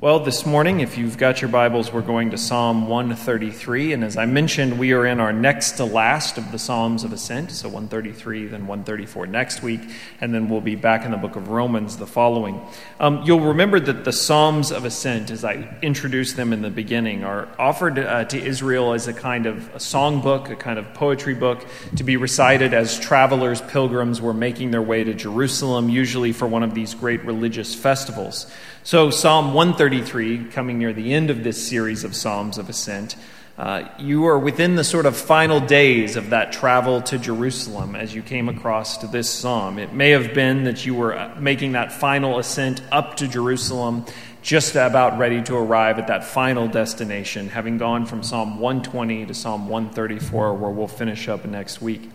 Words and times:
Well, 0.00 0.20
this 0.20 0.46
morning, 0.46 0.78
if 0.78 0.96
you've 0.96 1.18
got 1.18 1.42
your 1.42 1.50
Bibles, 1.50 1.92
we're 1.92 2.02
going 2.02 2.30
to 2.30 2.38
Psalm 2.38 2.86
133. 2.86 3.94
And 3.94 4.04
as 4.04 4.16
I 4.16 4.26
mentioned, 4.26 4.78
we 4.78 4.92
are 4.92 5.04
in 5.04 5.18
our 5.18 5.32
next 5.32 5.72
to 5.72 5.84
last 5.84 6.38
of 6.38 6.52
the 6.52 6.58
Psalms 6.60 7.02
of 7.02 7.12
Ascent. 7.12 7.50
So 7.50 7.66
133, 7.66 8.46
then 8.46 8.68
134 8.68 9.26
next 9.26 9.60
week. 9.60 9.80
And 10.20 10.32
then 10.32 10.48
we'll 10.48 10.60
be 10.60 10.76
back 10.76 11.04
in 11.04 11.10
the 11.10 11.16
book 11.16 11.34
of 11.34 11.48
Romans 11.48 11.96
the 11.96 12.06
following. 12.06 12.64
Um, 13.00 13.24
you'll 13.24 13.40
remember 13.40 13.80
that 13.80 14.04
the 14.04 14.12
Psalms 14.12 14.70
of 14.70 14.84
Ascent, 14.84 15.32
as 15.32 15.44
I 15.44 15.76
introduced 15.82 16.36
them 16.36 16.52
in 16.52 16.62
the 16.62 16.70
beginning, 16.70 17.24
are 17.24 17.48
offered 17.58 17.98
uh, 17.98 18.24
to 18.26 18.40
Israel 18.40 18.92
as 18.92 19.08
a 19.08 19.12
kind 19.12 19.46
of 19.46 19.66
a 19.74 19.78
songbook, 19.78 20.48
a 20.48 20.54
kind 20.54 20.78
of 20.78 20.94
poetry 20.94 21.34
book, 21.34 21.66
to 21.96 22.04
be 22.04 22.16
recited 22.16 22.72
as 22.72 23.00
travelers, 23.00 23.60
pilgrims 23.62 24.20
were 24.20 24.32
making 24.32 24.70
their 24.70 24.80
way 24.80 25.02
to 25.02 25.12
Jerusalem, 25.12 25.88
usually 25.88 26.30
for 26.30 26.46
one 26.46 26.62
of 26.62 26.72
these 26.72 26.94
great 26.94 27.24
religious 27.24 27.74
festivals. 27.74 28.48
So, 28.84 29.10
Psalm 29.10 29.54
133, 29.54 30.46
coming 30.46 30.78
near 30.78 30.92
the 30.92 31.12
end 31.12 31.30
of 31.30 31.44
this 31.44 31.66
series 31.66 32.04
of 32.04 32.14
Psalms 32.14 32.58
of 32.58 32.68
Ascent, 32.68 33.16
uh, 33.58 33.88
you 33.98 34.24
are 34.26 34.38
within 34.38 34.76
the 34.76 34.84
sort 34.84 35.04
of 35.04 35.16
final 35.16 35.58
days 35.58 36.14
of 36.14 36.30
that 36.30 36.52
travel 36.52 37.02
to 37.02 37.18
Jerusalem 37.18 37.96
as 37.96 38.14
you 38.14 38.22
came 38.22 38.48
across 38.48 38.98
to 38.98 39.08
this 39.08 39.28
psalm. 39.28 39.80
It 39.80 39.92
may 39.92 40.10
have 40.10 40.32
been 40.32 40.64
that 40.64 40.86
you 40.86 40.94
were 40.94 41.18
uh, 41.18 41.34
making 41.40 41.72
that 41.72 41.92
final 41.92 42.38
ascent 42.38 42.80
up 42.92 43.16
to 43.16 43.26
Jerusalem, 43.26 44.06
just 44.42 44.76
about 44.76 45.18
ready 45.18 45.42
to 45.42 45.56
arrive 45.56 45.98
at 45.98 46.06
that 46.06 46.24
final 46.24 46.68
destination, 46.68 47.48
having 47.48 47.78
gone 47.78 48.06
from 48.06 48.22
Psalm 48.22 48.60
120 48.60 49.26
to 49.26 49.34
Psalm 49.34 49.68
134, 49.68 50.54
where 50.54 50.70
we'll 50.70 50.86
finish 50.86 51.28
up 51.28 51.44
next 51.44 51.82
week. 51.82 52.08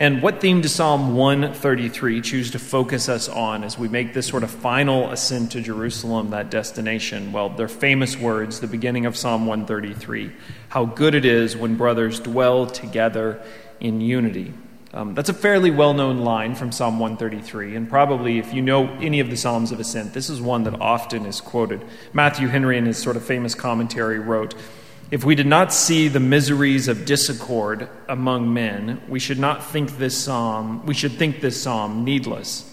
And 0.00 0.22
what 0.22 0.40
theme 0.40 0.62
does 0.62 0.74
Psalm 0.74 1.14
133 1.14 2.22
choose 2.22 2.52
to 2.52 2.58
focus 2.58 3.10
us 3.10 3.28
on 3.28 3.62
as 3.62 3.78
we 3.78 3.86
make 3.86 4.14
this 4.14 4.26
sort 4.26 4.42
of 4.42 4.50
final 4.50 5.10
ascent 5.10 5.52
to 5.52 5.60
Jerusalem, 5.60 6.30
that 6.30 6.50
destination? 6.50 7.32
Well, 7.32 7.50
they're 7.50 7.68
famous 7.68 8.16
words, 8.16 8.60
the 8.60 8.66
beginning 8.66 9.04
of 9.04 9.14
Psalm 9.14 9.44
133 9.44 10.32
How 10.70 10.86
good 10.86 11.14
it 11.14 11.26
is 11.26 11.54
when 11.54 11.76
brothers 11.76 12.18
dwell 12.18 12.64
together 12.66 13.42
in 13.78 14.00
unity. 14.00 14.54
Um, 14.94 15.14
that's 15.14 15.28
a 15.28 15.34
fairly 15.34 15.70
well 15.70 15.92
known 15.92 16.20
line 16.20 16.54
from 16.54 16.72
Psalm 16.72 16.98
133, 16.98 17.76
and 17.76 17.86
probably 17.86 18.38
if 18.38 18.54
you 18.54 18.62
know 18.62 18.88
any 19.02 19.20
of 19.20 19.28
the 19.28 19.36
Psalms 19.36 19.70
of 19.70 19.80
Ascent, 19.80 20.14
this 20.14 20.30
is 20.30 20.40
one 20.40 20.62
that 20.62 20.80
often 20.80 21.26
is 21.26 21.42
quoted. 21.42 21.84
Matthew 22.14 22.48
Henry, 22.48 22.78
in 22.78 22.86
his 22.86 22.96
sort 22.96 23.16
of 23.16 23.22
famous 23.22 23.54
commentary, 23.54 24.18
wrote, 24.18 24.54
if 25.10 25.24
we 25.24 25.34
did 25.34 25.46
not 25.46 25.72
see 25.72 26.06
the 26.06 26.20
miseries 26.20 26.86
of 26.86 27.04
discord 27.04 27.88
among 28.08 28.54
men, 28.54 29.02
we 29.08 29.18
should 29.18 29.40
not 29.40 29.64
think 29.64 29.98
this 29.98 30.16
psalm, 30.16 30.86
we 30.86 30.94
should 30.94 31.12
think 31.12 31.40
this 31.40 31.60
psalm 31.60 32.04
needless. 32.04 32.66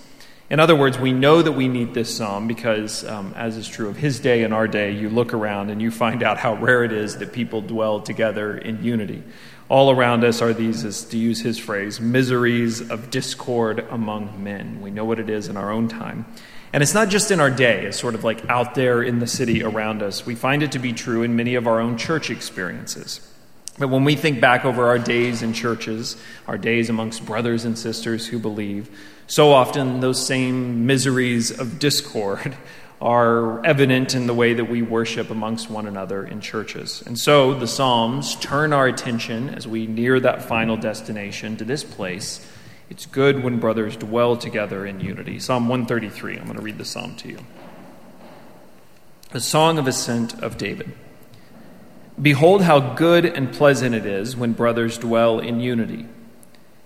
In 0.49 0.59
other 0.59 0.75
words, 0.75 0.99
we 0.99 1.11
know 1.11 1.41
that 1.41 1.53
we 1.53 1.67
need 1.67 1.95
this 1.95 2.15
psalm 2.15 2.47
because, 2.47 3.03
um, 3.03 3.33
as 3.35 3.57
is 3.57 3.67
true 3.67 3.89
of 3.89 3.97
his 3.97 4.19
day 4.19 4.43
and 4.43 4.53
our 4.53 4.67
day, 4.67 4.91
you 4.91 5.09
look 5.09 5.33
around 5.33 5.71
and 5.71 5.81
you 5.81 5.89
find 5.89 6.21
out 6.21 6.37
how 6.37 6.53
rare 6.55 6.83
it 6.83 6.91
is 6.91 7.17
that 7.17 7.33
people 7.33 7.61
dwell 7.61 7.99
together 8.01 8.55
in 8.55 8.83
unity. 8.83 9.23
All 9.69 9.91
around 9.91 10.23
us 10.23 10.41
are 10.41 10.53
these, 10.53 10.85
as 10.85 11.03
to 11.05 11.17
use 11.17 11.41
his 11.41 11.57
phrase, 11.57 11.99
miseries 11.99 12.89
of 12.89 13.09
discord 13.09 13.85
among 13.89 14.41
men. 14.41 14.79
We 14.81 14.91
know 14.91 15.03
what 15.03 15.19
it 15.19 15.29
is 15.29 15.49
in 15.49 15.57
our 15.57 15.71
own 15.71 15.89
time. 15.89 16.25
And 16.71 16.81
it's 16.81 16.93
not 16.93 17.09
just 17.09 17.31
in 17.31 17.39
our 17.41 17.51
day, 17.51 17.85
it's 17.85 17.99
sort 17.99 18.15
of 18.15 18.23
like 18.23 18.49
out 18.49 18.75
there 18.75 19.03
in 19.03 19.19
the 19.19 19.27
city 19.27 19.63
around 19.63 20.01
us. 20.01 20.25
We 20.25 20.35
find 20.35 20.63
it 20.63 20.71
to 20.73 20.79
be 20.79 20.93
true 20.93 21.23
in 21.23 21.35
many 21.35 21.55
of 21.55 21.67
our 21.67 21.81
own 21.81 21.97
church 21.97 22.29
experiences. 22.29 23.19
But 23.77 23.89
when 23.89 24.05
we 24.05 24.15
think 24.15 24.41
back 24.41 24.63
over 24.63 24.87
our 24.87 24.97
days 24.99 25.41
in 25.41 25.53
churches, 25.53 26.17
our 26.47 26.57
days 26.57 26.89
amongst 26.89 27.25
brothers 27.25 27.65
and 27.65 27.77
sisters 27.77 28.25
who 28.25 28.39
believe, 28.39 28.89
so 29.27 29.51
often 29.51 29.99
those 29.99 30.25
same 30.25 30.85
miseries 30.85 31.51
of 31.51 31.77
discord 31.77 32.55
are 33.01 33.63
evident 33.65 34.15
in 34.15 34.27
the 34.27 34.33
way 34.33 34.53
that 34.53 34.65
we 34.65 34.81
worship 34.81 35.29
amongst 35.29 35.69
one 35.69 35.87
another 35.87 36.25
in 36.25 36.41
churches. 36.41 37.03
And 37.05 37.17
so 37.19 37.53
the 37.53 37.67
Psalms 37.67 38.35
turn 38.37 38.73
our 38.73 38.87
attention 38.87 39.49
as 39.49 39.67
we 39.67 39.85
near 39.85 40.19
that 40.19 40.43
final 40.43 40.77
destination 40.77 41.57
to 41.57 41.65
this 41.65 41.83
place 41.83 42.45
it's 42.89 43.05
good 43.05 43.43
when 43.43 43.59
brothers 43.59 43.97
dwell 43.97 44.37
together 44.37 44.85
in 44.85 45.01
unity. 45.01 45.39
Psalm 45.39 45.67
133. 45.67 46.37
I'm 46.37 46.45
going 46.45 46.55
to 46.55 46.61
read 46.61 46.77
the 46.77 46.85
psalm 46.85 47.15
to 47.17 47.29
you. 47.29 47.39
The 49.31 49.41
song 49.41 49.77
of 49.77 49.87
ascent 49.87 50.41
of 50.41 50.57
David. 50.57 50.93
Behold, 52.19 52.61
how 52.61 52.79
good 52.95 53.25
and 53.25 53.51
pleasant 53.51 53.93
it 53.93 54.05
is 54.05 54.37
when 54.37 54.53
brothers 54.53 54.97
dwell 54.97 55.39
in 55.39 55.59
unity. 55.59 56.07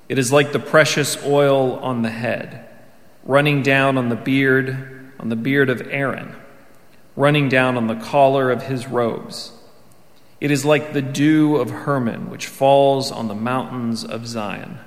It 0.10 0.18
is 0.18 0.32
like 0.32 0.52
the 0.52 0.60
precious 0.60 1.24
oil 1.24 1.78
on 1.80 2.02
the 2.02 2.10
head, 2.10 2.68
running 3.24 3.62
down 3.62 3.98
on 3.98 4.10
the 4.10 4.16
beard, 4.16 5.01
on 5.22 5.30
the 5.30 5.36
beard 5.36 5.70
of 5.70 5.88
Aaron, 5.90 6.36
running 7.16 7.48
down 7.48 7.78
on 7.78 7.88
the 7.88 7.96
collar 7.96 8.52
of 8.52 8.64
his 8.64 8.88
robes. 8.88 9.52
It 10.42 10.50
is 10.50 10.66
like 10.66 10.92
the 10.92 11.02
dew 11.04 11.58
of 11.58 11.70
Hermon, 11.70 12.32
which 12.32 12.48
falls 12.48 13.12
on 13.12 13.28
the 13.28 13.36
mountains 13.36 14.04
of 14.04 14.28
Zion. 14.28 14.80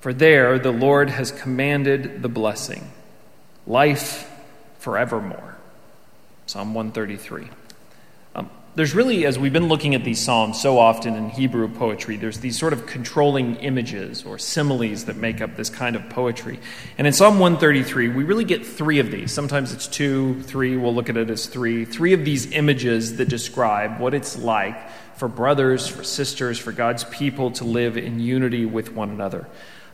For 0.00 0.12
there 0.12 0.58
the 0.58 0.72
Lord 0.72 1.08
has 1.10 1.30
commanded 1.30 2.22
the 2.22 2.28
blessing, 2.28 2.90
life 3.66 4.28
forevermore. 4.80 5.56
Psalm 6.46 6.74
133. 6.74 7.48
There's 8.74 8.94
really, 8.94 9.26
as 9.26 9.38
we've 9.38 9.52
been 9.52 9.68
looking 9.68 9.94
at 9.94 10.02
these 10.02 10.18
Psalms 10.18 10.58
so 10.58 10.78
often 10.78 11.14
in 11.14 11.28
Hebrew 11.28 11.68
poetry, 11.68 12.16
there's 12.16 12.38
these 12.38 12.58
sort 12.58 12.72
of 12.72 12.86
controlling 12.86 13.56
images 13.56 14.24
or 14.24 14.38
similes 14.38 15.04
that 15.04 15.16
make 15.16 15.42
up 15.42 15.56
this 15.56 15.68
kind 15.68 15.94
of 15.94 16.08
poetry. 16.08 16.58
And 16.96 17.06
in 17.06 17.12
Psalm 17.12 17.38
133, 17.38 18.08
we 18.08 18.24
really 18.24 18.46
get 18.46 18.64
three 18.64 18.98
of 18.98 19.10
these. 19.10 19.30
Sometimes 19.30 19.74
it's 19.74 19.86
two, 19.86 20.40
three, 20.44 20.78
we'll 20.78 20.94
look 20.94 21.10
at 21.10 21.18
it 21.18 21.28
as 21.28 21.44
three. 21.44 21.84
Three 21.84 22.14
of 22.14 22.24
these 22.24 22.50
images 22.52 23.18
that 23.18 23.28
describe 23.28 24.00
what 24.00 24.14
it's 24.14 24.38
like 24.38 24.88
for 25.18 25.28
brothers, 25.28 25.86
for 25.86 26.02
sisters, 26.02 26.58
for 26.58 26.72
God's 26.72 27.04
people 27.04 27.50
to 27.50 27.64
live 27.64 27.98
in 27.98 28.20
unity 28.20 28.64
with 28.64 28.94
one 28.94 29.10
another. 29.10 29.46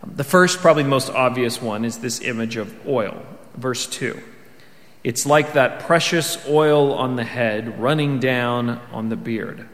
The 0.07 0.23
first, 0.23 0.61
probably 0.61 0.85
most 0.85 1.11
obvious 1.11 1.61
one, 1.61 1.85
is 1.85 1.99
this 1.99 2.21
image 2.21 2.57
of 2.57 2.87
oil. 2.87 3.21
Verse 3.57 3.89
2. 3.89 4.23
It's 5.05 5.27
like 5.27 5.53
that 5.53 5.81
precious 5.81 6.47
oil 6.49 6.93
on 6.93 7.17
the 7.17 7.25
head 7.25 7.81
running 7.81 8.19
down 8.19 8.81
on 8.93 9.09
the 9.09 9.17
beard. 9.17 9.69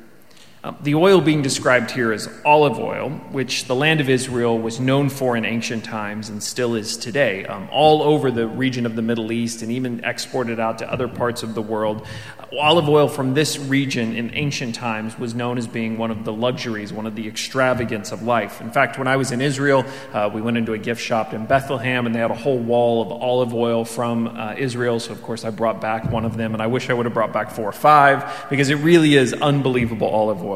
Uh, 0.64 0.72
the 0.80 0.94
oil 0.94 1.20
being 1.20 1.42
described 1.42 1.90
here 1.90 2.10
is 2.10 2.26
olive 2.42 2.78
oil, 2.78 3.10
which 3.32 3.66
the 3.66 3.74
land 3.74 4.00
of 4.00 4.08
Israel 4.08 4.58
was 4.58 4.80
known 4.80 5.10
for 5.10 5.36
in 5.36 5.44
ancient 5.44 5.84
times 5.84 6.30
and 6.30 6.42
still 6.42 6.74
is 6.74 6.96
today. 6.96 7.44
Um, 7.44 7.68
all 7.70 8.02
over 8.02 8.30
the 8.30 8.48
region 8.48 8.86
of 8.86 8.96
the 8.96 9.02
Middle 9.02 9.30
East 9.30 9.60
and 9.60 9.70
even 9.70 10.02
exported 10.04 10.58
out 10.58 10.78
to 10.78 10.90
other 10.90 11.06
parts 11.06 11.42
of 11.42 11.54
the 11.54 11.60
world. 11.60 12.06
Uh, 12.40 12.56
olive 12.58 12.88
oil 12.88 13.08
from 13.08 13.34
this 13.34 13.58
region 13.58 14.16
in 14.16 14.32
ancient 14.32 14.74
times 14.74 15.18
was 15.18 15.34
known 15.34 15.58
as 15.58 15.66
being 15.66 15.98
one 15.98 16.10
of 16.10 16.24
the 16.24 16.32
luxuries, 16.32 16.94
one 16.94 17.04
of 17.04 17.14
the 17.14 17.28
extravagance 17.28 18.10
of 18.10 18.22
life. 18.22 18.62
In 18.62 18.70
fact, 18.70 18.96
when 18.96 19.06
I 19.06 19.16
was 19.16 19.32
in 19.32 19.42
Israel, 19.42 19.84
uh, 20.14 20.30
we 20.32 20.40
went 20.40 20.56
into 20.56 20.72
a 20.72 20.78
gift 20.78 21.02
shop 21.02 21.34
in 21.34 21.44
Bethlehem 21.44 22.06
and 22.06 22.14
they 22.14 22.20
had 22.20 22.30
a 22.30 22.34
whole 22.34 22.58
wall 22.58 23.02
of 23.02 23.12
olive 23.12 23.52
oil 23.52 23.84
from 23.84 24.28
uh, 24.28 24.54
Israel. 24.56 24.98
So, 24.98 25.12
of 25.12 25.20
course, 25.20 25.44
I 25.44 25.50
brought 25.50 25.82
back 25.82 26.10
one 26.10 26.24
of 26.24 26.38
them 26.38 26.54
and 26.54 26.62
I 26.62 26.68
wish 26.68 26.88
I 26.88 26.94
would 26.94 27.04
have 27.04 27.12
brought 27.12 27.34
back 27.34 27.50
four 27.50 27.68
or 27.68 27.72
five 27.72 28.48
because 28.48 28.70
it 28.70 28.76
really 28.76 29.16
is 29.16 29.34
unbelievable 29.34 30.08
olive 30.08 30.42
oil 30.42 30.53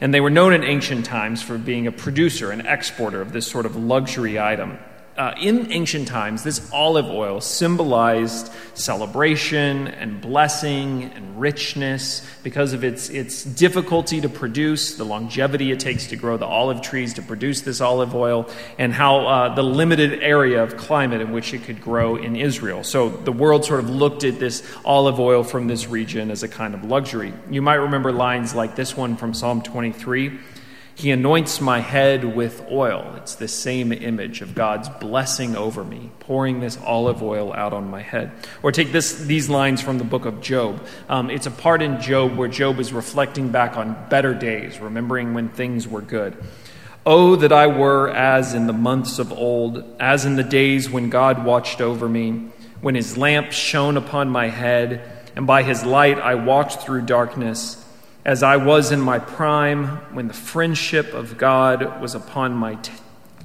And 0.00 0.12
they 0.12 0.20
were 0.20 0.30
known 0.30 0.52
in 0.52 0.64
ancient 0.64 1.04
times 1.04 1.42
for 1.42 1.58
being 1.58 1.86
a 1.86 1.92
producer, 1.92 2.50
an 2.50 2.66
exporter 2.66 3.20
of 3.20 3.32
this 3.32 3.46
sort 3.46 3.66
of 3.66 3.76
luxury 3.76 4.38
item. 4.38 4.78
Uh, 5.16 5.34
in 5.40 5.72
ancient 5.72 6.06
times, 6.06 6.42
this 6.42 6.70
olive 6.72 7.06
oil 7.06 7.40
symbolized 7.40 8.52
celebration 8.74 9.88
and 9.88 10.20
blessing 10.20 11.04
and 11.14 11.40
richness 11.40 12.26
because 12.42 12.74
of 12.74 12.84
its, 12.84 13.08
its 13.08 13.42
difficulty 13.42 14.20
to 14.20 14.28
produce, 14.28 14.96
the 14.96 15.04
longevity 15.04 15.72
it 15.72 15.80
takes 15.80 16.08
to 16.08 16.16
grow 16.16 16.36
the 16.36 16.44
olive 16.44 16.82
trees 16.82 17.14
to 17.14 17.22
produce 17.22 17.62
this 17.62 17.80
olive 17.80 18.14
oil, 18.14 18.46
and 18.78 18.92
how 18.92 19.26
uh, 19.26 19.54
the 19.54 19.62
limited 19.62 20.22
area 20.22 20.62
of 20.62 20.76
climate 20.76 21.22
in 21.22 21.32
which 21.32 21.54
it 21.54 21.64
could 21.64 21.80
grow 21.80 22.16
in 22.16 22.36
Israel. 22.36 22.84
So 22.84 23.08
the 23.08 23.32
world 23.32 23.64
sort 23.64 23.80
of 23.80 23.88
looked 23.88 24.22
at 24.22 24.38
this 24.38 24.62
olive 24.84 25.18
oil 25.18 25.42
from 25.42 25.66
this 25.66 25.88
region 25.88 26.30
as 26.30 26.42
a 26.42 26.48
kind 26.48 26.74
of 26.74 26.84
luxury. 26.84 27.32
You 27.50 27.62
might 27.62 27.76
remember 27.76 28.12
lines 28.12 28.54
like 28.54 28.76
this 28.76 28.94
one 28.94 29.16
from 29.16 29.32
Psalm 29.32 29.62
23. 29.62 30.38
He 30.96 31.10
anoints 31.10 31.60
my 31.60 31.80
head 31.80 32.24
with 32.24 32.64
oil. 32.70 33.12
It's 33.18 33.34
the 33.34 33.48
same 33.48 33.92
image 33.92 34.40
of 34.40 34.54
God's 34.54 34.88
blessing 34.88 35.54
over 35.54 35.84
me, 35.84 36.10
pouring 36.20 36.60
this 36.60 36.78
olive 36.78 37.22
oil 37.22 37.52
out 37.52 37.74
on 37.74 37.90
my 37.90 38.00
head. 38.00 38.32
Or 38.62 38.72
take 38.72 38.92
this, 38.92 39.12
these 39.12 39.50
lines 39.50 39.82
from 39.82 39.98
the 39.98 40.04
book 40.04 40.24
of 40.24 40.40
Job. 40.40 40.82
Um, 41.10 41.28
it's 41.28 41.44
a 41.44 41.50
part 41.50 41.82
in 41.82 42.00
Job 42.00 42.34
where 42.38 42.48
Job 42.48 42.80
is 42.80 42.94
reflecting 42.94 43.50
back 43.50 43.76
on 43.76 44.08
better 44.08 44.32
days, 44.32 44.80
remembering 44.80 45.34
when 45.34 45.50
things 45.50 45.86
were 45.86 46.00
good. 46.00 46.34
Oh, 47.04 47.36
that 47.36 47.52
I 47.52 47.66
were 47.66 48.08
as 48.08 48.54
in 48.54 48.66
the 48.66 48.72
months 48.72 49.18
of 49.18 49.30
old, 49.34 49.84
as 50.00 50.24
in 50.24 50.36
the 50.36 50.42
days 50.42 50.88
when 50.88 51.10
God 51.10 51.44
watched 51.44 51.82
over 51.82 52.08
me, 52.08 52.48
when 52.80 52.94
his 52.94 53.18
lamp 53.18 53.52
shone 53.52 53.98
upon 53.98 54.30
my 54.30 54.48
head, 54.48 55.02
and 55.36 55.46
by 55.46 55.62
his 55.62 55.84
light 55.84 56.18
I 56.18 56.36
walked 56.36 56.80
through 56.80 57.02
darkness 57.02 57.85
as 58.26 58.42
I 58.42 58.56
was 58.56 58.90
in 58.90 59.00
my 59.00 59.20
prime, 59.20 59.86
when 60.12 60.26
the 60.26 60.34
friendship 60.34 61.14
of 61.14 61.38
God 61.38 62.00
was 62.00 62.16
upon 62.16 62.54
my 62.54 62.74
t- 62.74 62.92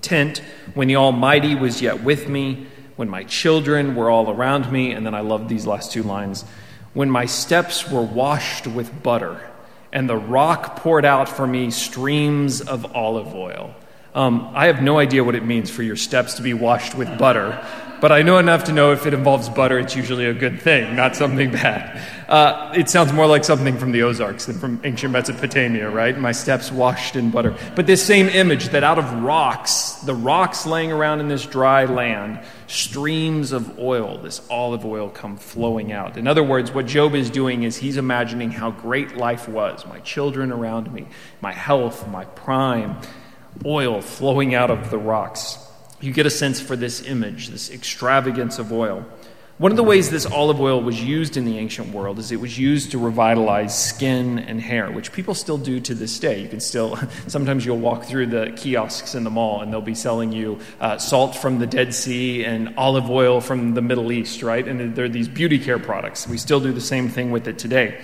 tent, 0.01 0.41
when 0.73 0.87
the 0.87 0.95
Almighty 0.95 1.53
was 1.53 1.83
yet 1.83 2.01
with 2.01 2.27
me, 2.27 2.65
when 2.95 3.07
my 3.07 3.23
children 3.25 3.95
were 3.95 4.09
all 4.09 4.31
around 4.31 4.71
me. 4.71 4.91
And 4.91 5.05
then 5.05 5.13
I 5.13 5.19
love 5.19 5.47
these 5.47 5.67
last 5.67 5.91
two 5.91 6.01
lines 6.01 6.45
when 6.93 7.11
my 7.11 7.27
steps 7.27 7.91
were 7.91 8.01
washed 8.01 8.65
with 8.65 9.03
butter, 9.03 9.39
and 9.93 10.09
the 10.09 10.17
rock 10.17 10.77
poured 10.77 11.05
out 11.05 11.29
for 11.29 11.45
me 11.45 11.69
streams 11.69 12.59
of 12.59 12.95
olive 12.95 13.35
oil. 13.35 13.75
Um, 14.13 14.51
I 14.53 14.65
have 14.67 14.81
no 14.81 14.99
idea 14.99 15.23
what 15.23 15.35
it 15.35 15.45
means 15.45 15.69
for 15.69 15.83
your 15.83 15.95
steps 15.95 16.33
to 16.35 16.41
be 16.41 16.53
washed 16.53 16.95
with 16.95 17.17
butter, 17.17 17.65
but 18.01 18.11
I 18.11 18.23
know 18.23 18.39
enough 18.39 18.63
to 18.65 18.73
know 18.73 18.91
if 18.91 19.05
it 19.05 19.13
involves 19.13 19.47
butter, 19.47 19.77
it's 19.77 19.95
usually 19.95 20.25
a 20.25 20.33
good 20.33 20.59
thing, 20.59 20.95
not 20.95 21.15
something 21.15 21.51
bad. 21.63 22.01
Uh, 22.27 22.73
it 22.75 22.89
sounds 22.89 23.13
more 23.13 23.27
like 23.27 23.45
something 23.45 23.77
from 23.77 23.91
the 23.91 24.01
Ozarks 24.01 24.47
than 24.47 24.57
from 24.57 24.81
ancient 24.83 25.13
Mesopotamia, 25.13 25.89
right? 25.89 26.17
My 26.17 26.31
steps 26.31 26.71
washed 26.71 27.15
in 27.15 27.29
butter. 27.29 27.55
But 27.75 27.85
this 27.85 28.03
same 28.03 28.27
image 28.27 28.69
that 28.69 28.83
out 28.83 28.97
of 28.97 29.21
rocks, 29.21 29.93
the 30.03 30.15
rocks 30.15 30.65
laying 30.65 30.91
around 30.91 31.19
in 31.19 31.27
this 31.27 31.45
dry 31.45 31.85
land, 31.85 32.39
streams 32.67 33.51
of 33.51 33.77
oil, 33.77 34.17
this 34.17 34.41
olive 34.49 34.83
oil, 34.83 35.07
come 35.07 35.37
flowing 35.37 35.93
out. 35.93 36.17
In 36.17 36.27
other 36.27 36.43
words, 36.43 36.71
what 36.71 36.87
Job 36.87 37.13
is 37.13 37.29
doing 37.29 37.63
is 37.63 37.77
he's 37.77 37.97
imagining 37.97 38.49
how 38.49 38.71
great 38.71 39.15
life 39.15 39.47
was 39.47 39.85
my 39.85 39.99
children 39.99 40.51
around 40.51 40.91
me, 40.91 41.07
my 41.39 41.53
health, 41.53 42.07
my 42.07 42.25
prime, 42.25 42.97
oil 43.65 44.01
flowing 44.01 44.55
out 44.55 44.71
of 44.71 44.89
the 44.89 44.97
rocks 44.97 45.57
you 46.01 46.11
get 46.11 46.25
a 46.25 46.31
sense 46.31 46.59
for 46.59 46.75
this 46.75 47.03
image, 47.03 47.49
this 47.49 47.69
extravagance 47.69 48.59
of 48.59 48.73
oil. 48.73 49.05
One 49.59 49.71
of 49.71 49.77
the 49.77 49.83
ways 49.83 50.09
this 50.09 50.25
olive 50.25 50.59
oil 50.59 50.81
was 50.81 50.99
used 50.99 51.37
in 51.37 51.45
the 51.45 51.59
ancient 51.59 51.93
world 51.93 52.17
is 52.17 52.31
it 52.31 52.41
was 52.41 52.57
used 52.57 52.91
to 52.91 52.97
revitalize 52.97 53.77
skin 53.77 54.39
and 54.39 54.59
hair, 54.59 54.91
which 54.91 55.11
people 55.11 55.35
still 55.35 55.59
do 55.59 55.79
to 55.81 55.93
this 55.93 56.17
day. 56.17 56.41
You 56.41 56.49
can 56.49 56.59
still, 56.59 56.97
sometimes 57.27 57.63
you'll 57.63 57.77
walk 57.77 58.05
through 58.05 58.27
the 58.27 58.51
kiosks 58.57 59.13
in 59.13 59.23
the 59.23 59.29
mall 59.29 59.61
and 59.61 59.71
they'll 59.71 59.79
be 59.79 59.93
selling 59.93 60.31
you 60.31 60.57
uh, 60.79 60.97
salt 60.97 61.35
from 61.35 61.59
the 61.59 61.67
Dead 61.67 61.93
Sea 61.93 62.43
and 62.43 62.73
olive 62.75 63.11
oil 63.11 63.39
from 63.39 63.75
the 63.75 63.83
Middle 63.83 64.11
East, 64.11 64.41
right? 64.41 64.67
And 64.67 64.95
they're 64.95 65.07
these 65.07 65.27
beauty 65.27 65.59
care 65.59 65.77
products. 65.77 66.27
We 66.27 66.39
still 66.39 66.59
do 66.59 66.73
the 66.73 66.81
same 66.81 67.09
thing 67.09 67.29
with 67.29 67.47
it 67.47 67.59
today. 67.59 68.01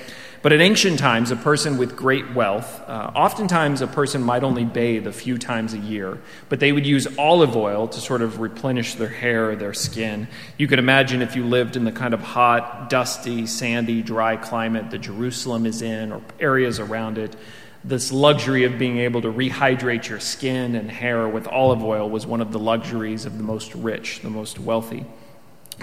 But 0.47 0.53
in 0.53 0.61
ancient 0.61 0.97
times, 0.97 1.29
a 1.29 1.35
person 1.35 1.77
with 1.77 1.97
great 1.97 2.33
wealth, 2.33 2.81
uh, 2.87 3.11
oftentimes 3.13 3.81
a 3.81 3.87
person 3.87 4.23
might 4.23 4.45
only 4.45 4.63
bathe 4.63 5.05
a 5.05 5.11
few 5.11 5.37
times 5.37 5.73
a 5.73 5.77
year, 5.77 6.19
but 6.47 6.61
they 6.61 6.71
would 6.71 6.87
use 6.87 7.05
olive 7.17 7.57
oil 7.57 7.89
to 7.89 7.99
sort 7.99 8.21
of 8.21 8.39
replenish 8.39 8.95
their 8.95 9.09
hair 9.09 9.49
or 9.49 9.55
their 9.57 9.73
skin. 9.73 10.29
You 10.57 10.67
could 10.67 10.79
imagine 10.79 11.21
if 11.21 11.35
you 11.35 11.43
lived 11.43 11.75
in 11.75 11.83
the 11.83 11.91
kind 11.91 12.13
of 12.13 12.21
hot, 12.21 12.89
dusty, 12.89 13.45
sandy, 13.45 14.01
dry 14.01 14.37
climate 14.37 14.89
that 14.91 14.99
Jerusalem 14.99 15.65
is 15.65 15.81
in 15.81 16.13
or 16.13 16.21
areas 16.39 16.79
around 16.79 17.17
it. 17.17 17.35
This 17.83 18.13
luxury 18.13 18.63
of 18.63 18.79
being 18.79 18.99
able 18.99 19.23
to 19.23 19.29
rehydrate 19.29 20.07
your 20.07 20.21
skin 20.21 20.75
and 20.75 20.89
hair 20.89 21.27
with 21.27 21.49
olive 21.49 21.83
oil 21.83 22.09
was 22.09 22.25
one 22.25 22.39
of 22.39 22.53
the 22.53 22.59
luxuries 22.59 23.25
of 23.25 23.37
the 23.37 23.43
most 23.43 23.75
rich, 23.75 24.21
the 24.21 24.29
most 24.29 24.59
wealthy. 24.59 25.05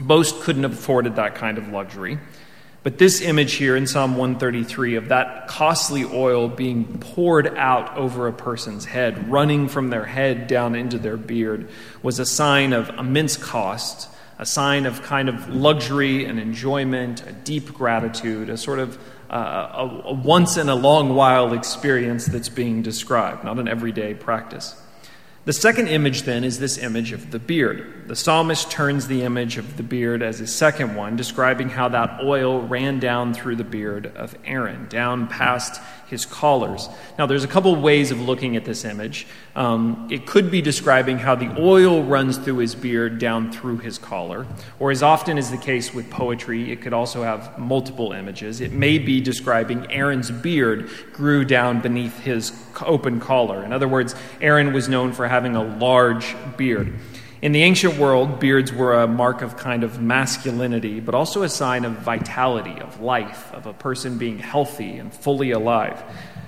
Most 0.00 0.40
couldn't 0.40 0.62
have 0.62 0.72
afforded 0.72 1.16
that 1.16 1.34
kind 1.34 1.58
of 1.58 1.68
luxury. 1.68 2.18
But 2.84 2.98
this 2.98 3.22
image 3.22 3.54
here 3.54 3.76
in 3.76 3.86
Psalm 3.86 4.14
133 4.16 4.96
of 4.96 5.08
that 5.08 5.48
costly 5.48 6.04
oil 6.04 6.48
being 6.48 6.98
poured 6.98 7.56
out 7.56 7.96
over 7.96 8.28
a 8.28 8.32
person's 8.32 8.84
head, 8.84 9.30
running 9.30 9.68
from 9.68 9.88
their 9.88 10.04
head 10.04 10.46
down 10.48 10.74
into 10.74 10.98
their 10.98 11.16
beard, 11.16 11.70
was 12.02 12.18
a 12.18 12.26
sign 12.26 12.74
of 12.74 12.90
immense 12.90 13.38
cost, 13.38 14.10
a 14.38 14.44
sign 14.44 14.84
of 14.84 15.00
kind 15.00 15.30
of 15.30 15.48
luxury 15.48 16.26
and 16.26 16.38
enjoyment, 16.38 17.26
a 17.26 17.32
deep 17.32 17.72
gratitude, 17.72 18.50
a 18.50 18.58
sort 18.58 18.78
of 18.78 18.98
uh, 19.30 19.88
a, 20.04 20.08
a 20.08 20.12
once 20.12 20.58
in 20.58 20.68
a 20.68 20.74
long 20.74 21.14
while 21.14 21.54
experience 21.54 22.26
that's 22.26 22.50
being 22.50 22.82
described, 22.82 23.44
not 23.44 23.58
an 23.58 23.66
everyday 23.66 24.12
practice. 24.12 24.78
The 25.44 25.52
second 25.52 25.88
image, 25.88 26.22
then, 26.22 26.42
is 26.42 26.58
this 26.58 26.78
image 26.78 27.12
of 27.12 27.30
the 27.30 27.38
beard. 27.38 28.08
The 28.08 28.16
psalmist 28.16 28.70
turns 28.70 29.08
the 29.08 29.24
image 29.24 29.58
of 29.58 29.76
the 29.76 29.82
beard 29.82 30.22
as 30.22 30.38
his 30.38 30.54
second 30.54 30.94
one, 30.96 31.16
describing 31.16 31.68
how 31.68 31.88
that 31.90 32.20
oil 32.22 32.62
ran 32.62 32.98
down 32.98 33.34
through 33.34 33.56
the 33.56 33.64
beard 33.64 34.06
of 34.16 34.34
Aaron, 34.46 34.88
down 34.88 35.26
past 35.26 35.82
his 36.06 36.24
collars. 36.24 36.88
Now, 37.18 37.26
there's 37.26 37.44
a 37.44 37.48
couple 37.48 37.74
ways 37.76 38.10
of 38.10 38.20
looking 38.20 38.56
at 38.56 38.64
this 38.64 38.84
image. 38.84 39.26
Um, 39.56 40.08
it 40.10 40.26
could 40.26 40.50
be 40.50 40.62
describing 40.62 41.18
how 41.18 41.34
the 41.34 41.54
oil 41.60 42.02
runs 42.02 42.38
through 42.38 42.58
his 42.58 42.74
beard 42.74 43.18
down 43.18 43.52
through 43.52 43.78
his 43.78 43.98
collar, 43.98 44.46
or 44.78 44.90
as 44.90 45.02
often 45.02 45.38
is 45.38 45.50
the 45.50 45.56
case 45.56 45.92
with 45.92 46.10
poetry, 46.10 46.72
it 46.72 46.82
could 46.82 46.92
also 46.92 47.22
have 47.22 47.58
multiple 47.58 48.12
images. 48.12 48.60
It 48.60 48.72
may 48.72 48.98
be 48.98 49.20
describing 49.20 49.90
Aaron's 49.90 50.30
beard 50.30 50.90
grew 51.12 51.44
down 51.44 51.80
beneath 51.80 52.18
his 52.20 52.52
open 52.82 53.20
collar. 53.20 53.64
In 53.64 53.72
other 53.72 53.88
words, 53.88 54.14
Aaron 54.40 54.72
was 54.72 54.88
known 54.88 55.12
for 55.12 55.26
having 55.34 55.56
a 55.56 55.64
large 55.64 56.36
beard. 56.56 56.94
In 57.42 57.50
the 57.50 57.64
ancient 57.64 57.98
world, 57.98 58.38
beards 58.38 58.72
were 58.72 58.94
a 59.02 59.08
mark 59.08 59.42
of 59.42 59.56
kind 59.56 59.82
of 59.82 60.00
masculinity, 60.00 61.00
but 61.00 61.12
also 61.12 61.42
a 61.42 61.48
sign 61.48 61.84
of 61.84 61.92
vitality, 61.94 62.80
of 62.80 63.00
life, 63.00 63.52
of 63.52 63.66
a 63.66 63.72
person 63.72 64.16
being 64.16 64.38
healthy 64.38 64.96
and 64.96 65.12
fully 65.12 65.50
alive 65.50 66.00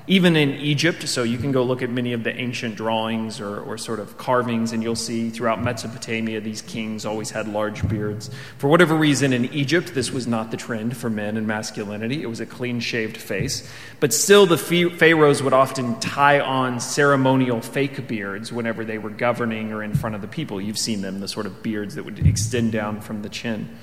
even 0.07 0.37
in 0.37 0.51
Egypt. 0.55 1.09
So 1.09 1.23
you 1.23 1.39
can 1.39 1.53
go 1.53 1.63
look 1.63 1.83
at 1.83 1.91
many 1.91 2.13
of 2.13 2.23
the 2.23 2.35
ancient 2.35 2.77
drawings 2.77 3.41
or, 3.41 3.61
or, 3.61 3.77
sort 3.77 4.01
of 4.01 4.17
carvings, 4.19 4.73
and 4.73 4.83
you'll 4.83 4.97
see 4.97 5.31
throughout 5.31 5.63
Mesopotamia 5.63 6.41
these 6.41 6.63
kings 6.63 7.05
always 7.05 7.31
had 7.31 7.49
large 7.49 7.87
beards. 7.89 8.31
For 8.59 8.69
whatever 8.69 8.95
reason, 8.95 9.33
in 9.33 9.47
Egypt, 9.53 9.95
this 9.95 10.11
was 10.13 10.27
not 10.27 10.51
the 10.51 10.57
trend 10.57 10.97
for 10.97 11.11
men 11.11 11.37
and 11.37 11.47
masculinity. 11.47 12.23
It 12.23 12.27
was 12.27 12.41
a 12.41 12.47
clean 12.47 12.81
shaved 12.81 13.17
face. 13.17 13.69
But 14.01 14.13
still, 14.13 14.47
the 14.47 14.59
pharaohs 14.59 15.43
would 15.43 15.53
often 15.53 15.99
tie 16.01 16.41
on 16.41 16.81
ceremonial 16.81 17.61
fake 17.61 18.07
beards 18.07 18.53
whenever 18.53 18.85
they 18.85 18.99
were 18.99 19.11
governing 19.11 19.73
or 19.73 19.83
in 19.83 19.95
front 19.95 20.15
of 20.15 20.21
the 20.21 20.29
people. 20.29 20.61
You've 20.61 20.79
seen 20.79 21.01
them, 21.01 21.21
the 21.21 21.29
sort 21.29 21.47
of 21.47 21.63
beards 21.63 21.97
that 21.97 22.05
would 22.05 22.19
extend 22.27 22.73
down 22.73 23.01
from 23.01 23.23
the 23.23 23.29
chin. 23.29 23.77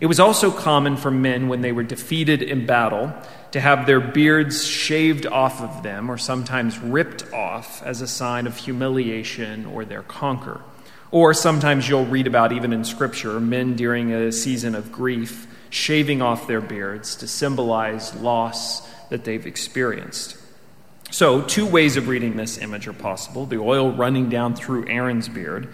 It 0.00 0.06
was 0.06 0.18
also 0.18 0.50
common 0.50 0.96
for 0.96 1.12
men 1.12 1.46
when 1.48 1.60
they 1.60 1.70
were 1.70 1.84
defeated 1.84 2.42
in 2.42 2.66
battle 2.66 3.14
to 3.52 3.60
have 3.60 3.86
their 3.86 4.00
beards 4.00 4.66
shaved 4.66 5.26
off 5.26 5.60
of 5.60 5.82
them 5.82 6.10
or 6.10 6.18
sometimes 6.18 6.78
ripped 6.78 7.30
off 7.32 7.82
as 7.82 8.00
a 8.00 8.06
sign 8.06 8.46
of 8.46 8.56
humiliation 8.56 9.66
or 9.66 9.84
their 9.84 10.02
conquer. 10.02 10.60
Or 11.10 11.34
sometimes 11.34 11.86
you'll 11.88 12.06
read 12.06 12.26
about, 12.26 12.52
even 12.52 12.72
in 12.72 12.84
Scripture, 12.84 13.38
men 13.38 13.76
during 13.76 14.12
a 14.12 14.32
season 14.32 14.74
of 14.74 14.90
grief 14.90 15.46
shaving 15.68 16.22
off 16.22 16.46
their 16.46 16.62
beards 16.62 17.16
to 17.16 17.28
symbolize 17.28 18.14
loss 18.14 18.88
that 19.10 19.24
they've 19.24 19.46
experienced. 19.46 20.36
So, 21.10 21.42
two 21.42 21.66
ways 21.66 21.98
of 21.98 22.08
reading 22.08 22.36
this 22.36 22.56
image 22.56 22.88
are 22.88 22.94
possible 22.94 23.44
the 23.44 23.58
oil 23.58 23.92
running 23.92 24.30
down 24.30 24.54
through 24.54 24.88
Aaron's 24.88 25.28
beard 25.28 25.68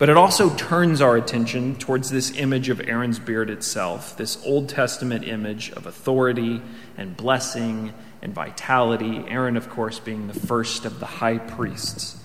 but 0.00 0.08
it 0.08 0.16
also 0.16 0.48
turns 0.56 1.02
our 1.02 1.14
attention 1.14 1.76
towards 1.76 2.08
this 2.08 2.34
image 2.38 2.70
of 2.70 2.80
Aaron's 2.80 3.18
beard 3.18 3.50
itself, 3.50 4.16
this 4.16 4.42
Old 4.46 4.70
Testament 4.70 5.28
image 5.28 5.72
of 5.72 5.84
authority 5.84 6.62
and 6.96 7.14
blessing 7.14 7.92
and 8.22 8.32
vitality. 8.32 9.22
Aaron, 9.28 9.58
of 9.58 9.68
course, 9.68 9.98
being 9.98 10.26
the 10.26 10.32
first 10.32 10.86
of 10.86 11.00
the 11.00 11.06
high 11.06 11.36
priests. 11.36 12.18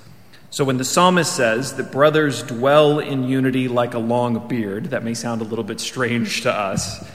So 0.51 0.63
when 0.63 0.77
the 0.77 0.85
psalmist 0.85 1.35
says 1.35 1.75
that 1.75 1.91
brothers 1.91 2.43
dwell 2.43 2.99
in 2.99 3.25
unity 3.25 3.67
like 3.67 3.93
a 3.93 3.99
long 3.99 4.47
beard, 4.47 4.91
that 4.91 5.03
may 5.03 5.13
sound 5.13 5.41
a 5.41 5.45
little 5.45 5.65
bit 5.65 5.81
strange 5.81 6.43
to 6.43 6.53
us. 6.53 7.05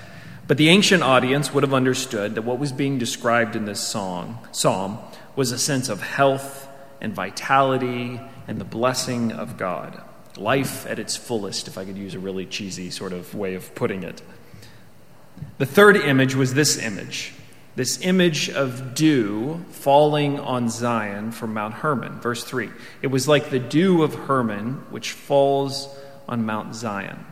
But 0.47 0.59
the 0.59 0.69
ancient 0.69 1.02
audience 1.02 1.55
would 1.55 1.62
have 1.62 1.73
understood 1.73 2.35
that 2.35 2.43
what 2.43 2.59
was 2.59 2.71
being 2.71 2.99
described 2.99 3.57
in 3.57 3.64
this 3.64 3.81
song, 3.81 4.47
psalm 4.52 4.99
was 5.37 5.52
a 5.52 5.59
sense 5.59 5.88
of 5.88 6.02
health 6.02 6.69
and 7.00 7.14
vitality 7.14 8.21
and 8.47 8.61
the 8.61 8.64
blessing 8.67 9.33
of 9.33 9.57
God 9.57 10.02
life 10.37 10.87
at 10.87 10.99
its 10.99 11.17
fullest, 11.17 11.69
if 11.69 11.79
I 11.79 11.85
could 11.85 11.97
use 11.97 12.15
a 12.15 12.19
really 12.19 12.47
cheesy 12.47 12.91
sort 12.91 13.13
of 13.13 13.35
way 13.35 13.55
of 13.55 13.75
putting 13.75 14.03
it. 14.03 14.23
The 15.59 15.67
third 15.67 15.97
image 15.97 16.35
was 16.35 16.55
this 16.55 16.79
image 16.79 17.35
this 17.77 18.01
image 18.03 18.51
of 18.51 18.95
dew 18.95 19.65
falling 19.71 20.39
on 20.41 20.69
Zion 20.69 21.33
from 21.33 21.55
Mount 21.55 21.75
Hermon. 21.75 22.21
Verse 22.21 22.45
3. 22.45 22.69
It 23.01 23.07
was 23.07 23.29
like 23.29 23.51
the 23.51 23.59
dew 23.59 24.03
of 24.03 24.15
Hermon, 24.15 24.85
which 24.91 25.13
falls 25.13 25.89
on 26.29 26.45
Mount 26.45 26.75
Zion. 26.75 27.25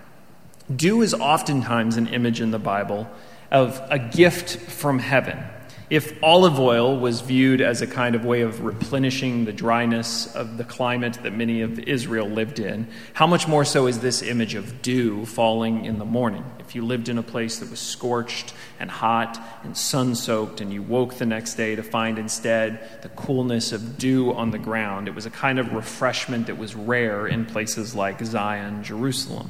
Dew 0.75 1.03
is 1.03 1.13
oftentimes 1.13 1.97
an 1.97 2.09
image 2.09 2.41
in 2.41 2.51
the 2.51 2.59
Bible 2.59 3.11
of 3.51 3.81
a 3.91 3.99
gift 3.99 4.57
from 4.71 5.01
heaven. 5.01 5.39
If 5.91 6.23
olive 6.23 6.61
oil 6.61 6.99
was 6.99 7.23
viewed 7.23 7.63
as 7.63 7.81
a 7.81 7.87
kind 7.87 8.15
of 8.15 8.23
way 8.23 8.43
of 8.43 8.63
replenishing 8.63 9.47
the 9.47 9.55
dryness 9.55 10.27
of 10.35 10.59
the 10.59 10.65
climate 10.65 11.15
that 11.23 11.33
many 11.33 11.63
of 11.63 11.79
Israel 11.79 12.29
lived 12.29 12.59
in, 12.59 12.89
how 13.15 13.27
much 13.27 13.49
more 13.49 13.65
so 13.65 13.87
is 13.87 14.01
this 14.01 14.21
image 14.21 14.55
of 14.55 14.83
dew 14.83 15.25
falling 15.25 15.87
in 15.87 15.99
the 15.99 16.05
morning? 16.05 16.45
If 16.59 16.75
you 16.75 16.85
lived 16.85 17.09
in 17.09 17.17
a 17.17 17.23
place 17.23 17.61
that 17.61 17.71
was 17.71 17.81
scorched 17.81 18.53
and 18.79 18.91
hot 18.91 19.41
and 19.65 19.75
sun 19.75 20.15
soaked, 20.15 20.61
and 20.61 20.71
you 20.71 20.83
woke 20.83 21.15
the 21.15 21.25
next 21.25 21.55
day 21.55 21.75
to 21.75 21.83
find 21.83 22.19
instead 22.19 23.01
the 23.01 23.09
coolness 23.09 23.73
of 23.73 23.97
dew 23.97 24.35
on 24.35 24.51
the 24.51 24.59
ground, 24.59 25.09
it 25.09 25.15
was 25.15 25.25
a 25.25 25.31
kind 25.31 25.59
of 25.59 25.73
refreshment 25.73 26.49
that 26.49 26.59
was 26.59 26.75
rare 26.75 27.27
in 27.27 27.47
places 27.47 27.95
like 27.95 28.23
Zion, 28.23 28.85
Jerusalem. 28.85 29.49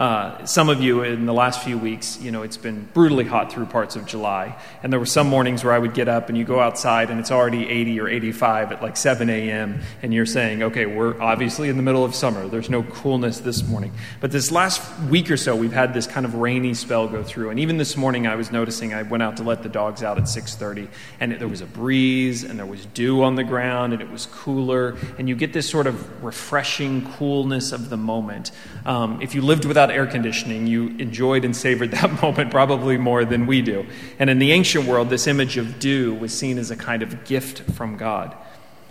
Uh, 0.00 0.46
some 0.46 0.70
of 0.70 0.80
you 0.80 1.02
in 1.02 1.26
the 1.26 1.34
last 1.34 1.62
few 1.62 1.76
weeks, 1.76 2.18
you 2.22 2.30
know, 2.30 2.42
it's 2.42 2.56
been 2.56 2.88
brutally 2.94 3.26
hot 3.26 3.52
through 3.52 3.66
parts 3.66 3.96
of 3.96 4.06
July. 4.06 4.56
And 4.82 4.90
there 4.90 4.98
were 4.98 5.04
some 5.04 5.26
mornings 5.26 5.62
where 5.62 5.74
I 5.74 5.78
would 5.78 5.92
get 5.92 6.08
up 6.08 6.30
and 6.30 6.38
you 6.38 6.44
go 6.44 6.58
outside 6.58 7.10
and 7.10 7.20
it's 7.20 7.30
already 7.30 7.68
80 7.68 8.00
or 8.00 8.08
85 8.08 8.72
at 8.72 8.82
like 8.82 8.96
7 8.96 9.28
a.m. 9.28 9.82
And 10.00 10.14
you're 10.14 10.24
saying, 10.24 10.62
okay, 10.62 10.86
we're 10.86 11.20
obviously 11.20 11.68
in 11.68 11.76
the 11.76 11.82
middle 11.82 12.02
of 12.02 12.14
summer. 12.14 12.48
There's 12.48 12.70
no 12.70 12.82
coolness 12.82 13.40
this 13.40 13.62
morning. 13.68 13.92
But 14.22 14.32
this 14.32 14.50
last 14.50 14.80
week 15.10 15.30
or 15.30 15.36
so, 15.36 15.54
we've 15.54 15.70
had 15.70 15.92
this 15.92 16.06
kind 16.06 16.24
of 16.24 16.34
rainy 16.36 16.72
spell 16.72 17.06
go 17.06 17.22
through. 17.22 17.50
And 17.50 17.60
even 17.60 17.76
this 17.76 17.94
morning, 17.94 18.26
I 18.26 18.36
was 18.36 18.50
noticing 18.50 18.94
I 18.94 19.02
went 19.02 19.22
out 19.22 19.36
to 19.36 19.42
let 19.42 19.62
the 19.62 19.68
dogs 19.68 20.02
out 20.02 20.16
at 20.16 20.24
6:30, 20.24 20.88
and 21.20 21.34
it, 21.34 21.40
there 21.40 21.48
was 21.48 21.60
a 21.60 21.66
breeze 21.66 22.42
and 22.42 22.58
there 22.58 22.64
was 22.64 22.86
dew 22.86 23.22
on 23.22 23.34
the 23.34 23.44
ground 23.44 23.92
and 23.92 24.00
it 24.00 24.10
was 24.10 24.24
cooler. 24.24 24.96
And 25.18 25.28
you 25.28 25.36
get 25.36 25.52
this 25.52 25.68
sort 25.68 25.86
of 25.86 26.24
refreshing 26.24 27.06
coolness 27.18 27.72
of 27.72 27.90
the 27.90 27.98
moment. 27.98 28.50
Um, 28.86 29.20
if 29.20 29.34
you 29.34 29.42
lived 29.42 29.66
without 29.66 29.89
air 29.90 30.06
conditioning, 30.06 30.66
you 30.66 30.88
enjoyed 30.98 31.44
and 31.44 31.54
savored 31.54 31.90
that 31.92 32.22
moment 32.22 32.50
probably 32.50 32.96
more 32.96 33.24
than 33.24 33.46
we 33.46 33.62
do. 33.62 33.86
And 34.18 34.30
in 34.30 34.38
the 34.38 34.52
ancient 34.52 34.86
world, 34.86 35.10
this 35.10 35.26
image 35.26 35.56
of 35.56 35.78
dew 35.78 36.14
was 36.14 36.36
seen 36.36 36.58
as 36.58 36.70
a 36.70 36.76
kind 36.76 37.02
of 37.02 37.24
gift 37.24 37.60
from 37.72 37.96
God. 37.96 38.36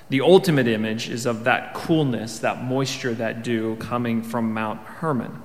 The 0.10 0.22
ultimate 0.22 0.68
image 0.68 1.10
is 1.10 1.26
of 1.26 1.44
that 1.44 1.76
coolness, 1.76 2.40
that 2.40 2.64
moisture, 2.64 3.14
that 3.14 3.44
dew 3.44 3.76
coming 3.76 4.24
from 4.24 4.54
Mount 4.54 4.80
Hermon. 4.82 5.42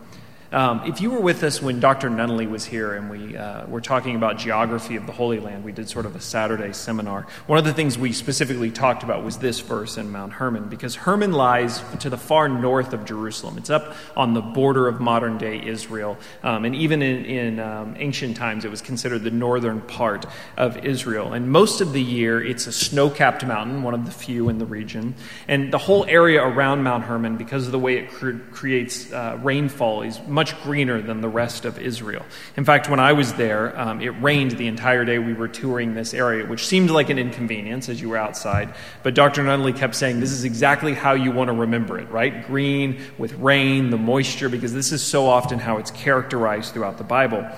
Um, 0.53 0.83
if 0.87 1.01
you 1.01 1.11
were 1.11 1.21
with 1.21 1.43
us 1.43 1.61
when 1.61 1.81
Dr. 1.81 2.09
Nunnally 2.11 2.49
was 2.49 2.65
here 2.65 2.95
and 2.95 3.11
we 3.11 3.37
uh, 3.37 3.67
were 3.67 3.81
talking 3.81 4.15
about 4.15 4.39
geography 4.39 4.97
of 4.97 5.07
the 5.07 5.13
Holy 5.13 5.41
Land, 5.41 5.65
we 5.65 5.73
did 5.73 5.89
sort 5.89 6.07
of 6.07 6.15
a 6.15 6.21
Saturday 6.21 6.73
seminar. 6.73 7.27
One 7.47 7.59
of 7.59 7.65
the 7.65 7.73
things 7.73 7.99
we 7.99 8.13
specifically 8.13 8.71
talked 8.71 9.03
about 9.03 9.25
was 9.25 9.39
this 9.39 9.61
verse 9.61 9.97
in 9.97 10.11
Mount 10.11 10.35
Hermon, 10.35 10.69
because 10.69 10.95
Hermon 10.95 11.33
lies 11.33 11.83
to 12.01 12.11
the 12.11 12.19
far 12.19 12.49
north 12.49 12.93
of 12.93 13.05
Jerusalem. 13.05 13.59
It's 13.59 13.71
up 13.71 13.97
on 14.17 14.35
the 14.35 14.41
border 14.41 14.87
of 14.87 15.01
modern 15.01 15.39
day 15.39 15.65
Israel. 15.65 16.19
Um, 16.43 16.65
and 16.65 16.75
even 16.75 17.03
in, 17.03 17.25
in 17.25 17.61
um, 17.61 17.95
ancient 17.99 18.37
times, 18.37 18.65
it 18.65 18.71
was 18.71 18.83
considered 18.83 19.25
the 19.25 19.31
northern 19.31 19.81
part 19.81 20.27
of 20.57 20.85
Israel. 20.85 21.33
And 21.33 21.51
most 21.51 21.81
of 21.81 21.93
the 21.93 22.03
year, 22.03 22.43
it's 22.43 22.67
a 22.67 22.73
snow 22.73 23.11
capped 23.11 23.45
mountain, 23.45 23.83
one 23.83 23.95
of 23.95 24.05
the 24.05 24.13
few 24.13 24.49
in 24.49 24.59
the 24.59 24.67
region. 24.67 25.15
And 25.49 25.73
the 25.73 25.79
whole 25.79 26.05
area 26.07 26.43
around 26.43 26.83
Mount 26.83 27.05
Hermon, 27.05 27.37
because 27.37 27.67
of 27.67 27.73
the 27.73 27.79
way 27.79 27.97
it 27.97 28.11
cre- 28.11 28.39
creates 28.53 29.13
uh, 29.13 29.39
rainfall, 29.43 30.03
is 30.03 30.21
much 30.27 30.44
much 30.45 30.63
greener 30.63 31.01
than 31.01 31.23
the 31.23 31.29
rest 31.29 31.65
of 31.65 31.79
Israel. 31.79 32.23
In 32.59 32.67
fact, 32.67 32.91
when 32.91 33.01
I 33.01 33.15
was 33.15 33.33
there, 33.33 33.75
um, 33.81 34.03
it 34.03 34.11
rained 34.11 34.51
the 34.51 34.67
entire 34.67 35.03
day 35.07 35.19
we 35.19 35.33
were 35.33 35.49
touring 35.49 35.95
this 35.95 36.13
area, 36.13 36.45
which 36.45 36.67
seemed 36.67 36.91
like 36.91 37.09
an 37.09 37.19
inconvenience 37.19 37.89
as 37.89 37.99
you 37.99 38.11
were 38.11 38.19
outside. 38.19 38.75
But 39.03 39.15
Dr. 39.15 39.43
Nunnally 39.43 39.75
kept 39.75 39.95
saying, 39.95 40.21
This 40.21 40.33
is 40.33 40.45
exactly 40.45 40.93
how 40.93 41.15
you 41.15 41.33
want 41.33 41.49
to 41.49 41.55
remember 41.55 41.99
it, 41.99 42.11
right? 42.11 42.47
Green 42.47 43.01
with 43.17 43.33
rain, 43.39 43.89
the 43.89 43.97
moisture, 43.97 44.51
because 44.51 44.75
this 44.75 44.93
is 44.93 45.03
so 45.03 45.27
often 45.27 45.59
how 45.59 45.79
it's 45.79 45.91
characterized 45.91 46.75
throughout 46.75 46.99
the 46.99 47.05
Bible. 47.05 47.49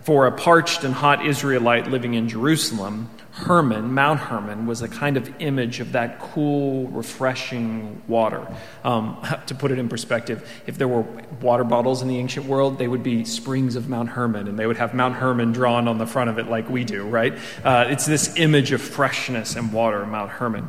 For 0.00 0.26
a 0.26 0.32
parched 0.32 0.82
and 0.82 0.94
hot 0.94 1.26
Israelite 1.26 1.88
living 1.88 2.14
in 2.14 2.26
Jerusalem, 2.26 3.10
Hermon, 3.40 3.94
Mount 3.94 4.20
Hermon, 4.20 4.66
was 4.66 4.82
a 4.82 4.88
kind 4.88 5.16
of 5.16 5.30
image 5.40 5.80
of 5.80 5.92
that 5.92 6.18
cool, 6.20 6.88
refreshing 6.88 8.02
water. 8.06 8.46
Um, 8.84 9.20
to 9.46 9.54
put 9.54 9.70
it 9.70 9.78
in 9.78 9.88
perspective, 9.88 10.48
if 10.66 10.78
there 10.78 10.88
were 10.88 11.04
water 11.40 11.64
bottles 11.64 12.02
in 12.02 12.08
the 12.08 12.18
ancient 12.18 12.46
world, 12.46 12.78
they 12.78 12.88
would 12.88 13.02
be 13.02 13.24
springs 13.24 13.76
of 13.76 13.88
Mount 13.88 14.10
Hermon, 14.10 14.48
and 14.48 14.58
they 14.58 14.66
would 14.66 14.76
have 14.76 14.94
Mount 14.94 15.14
Hermon 15.14 15.52
drawn 15.52 15.88
on 15.88 15.98
the 15.98 16.06
front 16.06 16.30
of 16.30 16.38
it 16.38 16.48
like 16.48 16.68
we 16.68 16.84
do, 16.84 17.04
right? 17.04 17.34
Uh, 17.64 17.86
it's 17.88 18.06
this 18.06 18.36
image 18.36 18.72
of 18.72 18.80
freshness 18.80 19.56
and 19.56 19.72
water, 19.72 20.04
Mount 20.06 20.30
Hermon. 20.30 20.68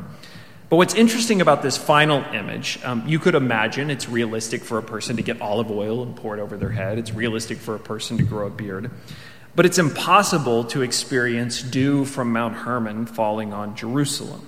But 0.72 0.76
what's 0.76 0.94
interesting 0.94 1.42
about 1.42 1.62
this 1.62 1.76
final 1.76 2.24
image, 2.32 2.78
um, 2.82 3.06
you 3.06 3.18
could 3.18 3.34
imagine 3.34 3.90
it's 3.90 4.08
realistic 4.08 4.62
for 4.62 4.78
a 4.78 4.82
person 4.82 5.16
to 5.16 5.22
get 5.22 5.42
olive 5.42 5.70
oil 5.70 6.02
and 6.02 6.16
pour 6.16 6.34
it 6.34 6.40
over 6.40 6.56
their 6.56 6.70
head. 6.70 6.98
It's 6.98 7.12
realistic 7.12 7.58
for 7.58 7.74
a 7.74 7.78
person 7.78 8.16
to 8.16 8.22
grow 8.22 8.46
a 8.46 8.50
beard. 8.50 8.90
But 9.54 9.66
it's 9.66 9.78
impossible 9.78 10.64
to 10.64 10.82
experience 10.82 11.62
dew 11.62 12.06
from 12.06 12.32
Mount 12.32 12.54
Hermon 12.54 13.04
falling 13.04 13.52
on 13.52 13.76
Jerusalem. 13.76 14.46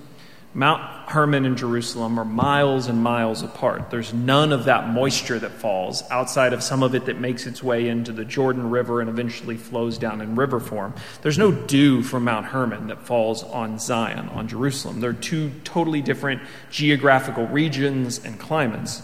Mount 0.56 0.80
Hermon 1.10 1.44
and 1.44 1.58
Jerusalem 1.58 2.18
are 2.18 2.24
miles 2.24 2.86
and 2.86 3.02
miles 3.02 3.42
apart. 3.42 3.90
There's 3.90 4.14
none 4.14 4.52
of 4.52 4.66
that 4.66 4.88
moisture 4.88 5.38
that 5.40 5.50
falls 5.50 6.04
outside 6.10 6.52
of 6.52 6.62
some 6.62 6.84
of 6.84 6.94
it 6.94 7.06
that 7.06 7.20
makes 7.20 7.44
its 7.44 7.60
way 7.60 7.88
into 7.88 8.12
the 8.12 8.24
Jordan 8.24 8.70
River 8.70 9.00
and 9.00 9.10
eventually 9.10 9.56
flows 9.56 9.98
down 9.98 10.20
in 10.20 10.36
river 10.36 10.60
form. 10.60 10.94
There's 11.22 11.38
no 11.38 11.50
dew 11.50 12.02
from 12.02 12.24
Mount 12.24 12.46
Hermon 12.46 12.86
that 12.86 13.02
falls 13.02 13.42
on 13.42 13.80
Zion, 13.80 14.28
on 14.28 14.46
Jerusalem. 14.46 15.00
They're 15.00 15.12
two 15.12 15.50
totally 15.64 16.00
different 16.00 16.40
geographical 16.70 17.48
regions 17.48 18.24
and 18.24 18.38
climates. 18.38 19.02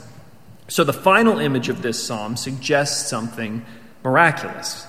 So 0.68 0.84
the 0.84 0.92
final 0.92 1.40
image 1.40 1.68
of 1.68 1.82
this 1.82 2.00
psalm 2.00 2.36
suggests 2.36 3.10
something 3.10 3.66
miraculous 4.04 4.86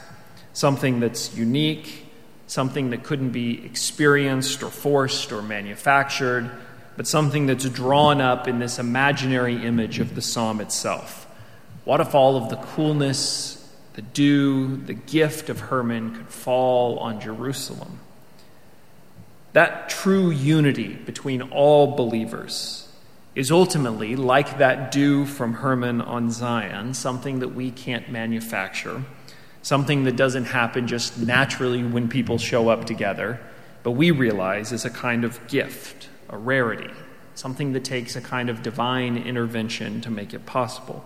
something 0.62 1.00
that's 1.00 1.36
unique, 1.36 2.06
something 2.46 2.92
that 2.92 3.04
couldn't 3.04 3.32
be 3.32 3.66
experienced 3.66 4.62
or 4.62 4.70
forced 4.70 5.32
or 5.32 5.42
manufactured, 5.42 6.52
but 6.96 7.08
something 7.08 7.48
that's 7.48 7.68
drawn 7.68 8.22
up 8.22 8.48
in 8.48 8.60
this 8.60 8.78
imaginary 8.78 9.56
image 9.66 9.98
of 9.98 10.14
the 10.14 10.22
psalm 10.22 10.62
itself. 10.62 11.28
What 11.84 12.00
if 12.00 12.14
all 12.14 12.38
of 12.38 12.50
the 12.50 12.58
coolness, 12.58 13.58
the 13.94 14.04
dew, 14.04 14.78
the 14.78 14.94
gift 14.94 15.50
of 15.50 15.60
Hermon 15.60 16.16
could 16.16 16.30
fall 16.30 17.00
on 17.00 17.20
Jerusalem? 17.20 18.00
That 19.54 19.90
true 19.90 20.30
unity 20.30 20.94
between 20.94 21.42
all 21.42 21.96
believers 21.96 22.88
is 23.34 23.50
ultimately, 23.50 24.16
like 24.16 24.60
that 24.60 24.92
dew 24.92 25.26
from 25.26 25.56
Hermon 25.56 26.02
on 26.02 26.30
Zion, 26.30 26.94
something 26.94 27.40
that 27.40 27.56
we 27.56 27.72
can't 27.72 28.12
manufacture 28.12 29.04
something 29.62 30.04
that 30.06 30.16
doesn't 30.16 30.46
happen 30.46 30.88
just 30.88 31.18
naturally 31.20 31.84
when 31.84 32.10
people 32.10 32.38
show 32.38 32.70
up 32.70 32.86
together, 32.86 33.40
but 33.84 33.92
we 33.92 34.12
realize 34.12 34.72
is 34.72 34.86
a 34.86 34.90
kind 34.90 35.24
of 35.24 35.46
gift, 35.48 36.10
a 36.30 36.38
rarity, 36.38 36.92
something 37.36 37.74
that 37.74 37.84
takes 37.84 38.16
a 38.16 38.22
kind 38.22 38.50
of 38.50 38.62
divine 38.62 39.18
intervention 39.18 40.02
to 40.02 40.10
make 40.10 40.34
it 40.34 40.46
possible. 40.46 41.06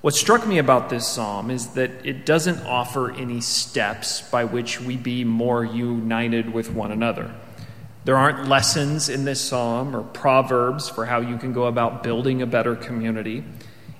What 0.00 0.14
struck 0.14 0.46
me 0.46 0.58
about 0.58 0.90
this 0.90 1.08
psalm 1.08 1.50
is 1.50 1.68
that 1.68 1.90
it 2.04 2.24
doesn't 2.24 2.64
offer 2.64 3.10
any 3.10 3.40
steps 3.40 4.22
by 4.30 4.44
which 4.44 4.80
we 4.80 4.96
be 4.96 5.24
more 5.24 5.64
united 5.64 6.52
with 6.52 6.70
one 6.70 6.92
another. 6.92 7.34
There 8.04 8.16
aren't 8.16 8.48
lessons 8.48 9.08
in 9.08 9.24
this 9.24 9.40
psalm 9.40 9.96
or 9.96 10.02
proverbs 10.02 10.88
for 10.88 11.04
how 11.04 11.20
you 11.20 11.36
can 11.36 11.52
go 11.52 11.64
about 11.64 12.04
building 12.04 12.42
a 12.42 12.46
better 12.46 12.76
community. 12.76 13.42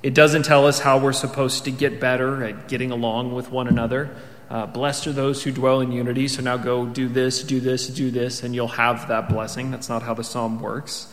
It 0.03 0.15
doesn't 0.15 0.45
tell 0.45 0.67
us 0.67 0.79
how 0.79 0.99
we're 0.99 1.13
supposed 1.13 1.65
to 1.65 1.71
get 1.71 2.01
better 2.01 2.45
at 2.45 2.69
getting 2.69 2.91
along 2.91 3.35
with 3.35 3.51
one 3.51 3.67
another. 3.67 4.15
Uh, 4.49 4.67
blessed 4.67 5.09
are 5.09 5.13
those 5.13 5.43
who 5.43 5.53
dwell 5.53 5.81
in 5.81 5.93
unity. 5.93 6.29
So 6.29 6.41
now 6.43 6.57
go 6.57 6.87
do 6.87 7.09
this, 7.09 7.43
do 7.43 7.61
this, 7.61 7.89
do 7.89 8.11
this, 8.11 8.43
and 8.43 8.55
you'll 8.55 8.69
have 8.69 9.09
that 9.09 9.29
blessing. 9.29 9.71
That's 9.71 9.89
not 9.89 10.03
how 10.03 10.15
the 10.15 10.25
psalm 10.25 10.61
works. 10.61 11.13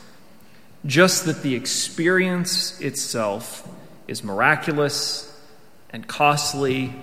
Just 0.85 1.25
that 1.25 1.41
the 1.41 1.55
experience 1.55 2.79
itself 2.79 3.67
is 4.07 4.23
miraculous 4.23 5.31
and 5.89 6.07
costly 6.07 6.93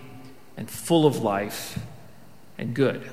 and 0.57 0.71
full 0.71 1.05
of 1.05 1.19
life 1.19 1.79
and 2.59 2.75
good. 2.75 3.11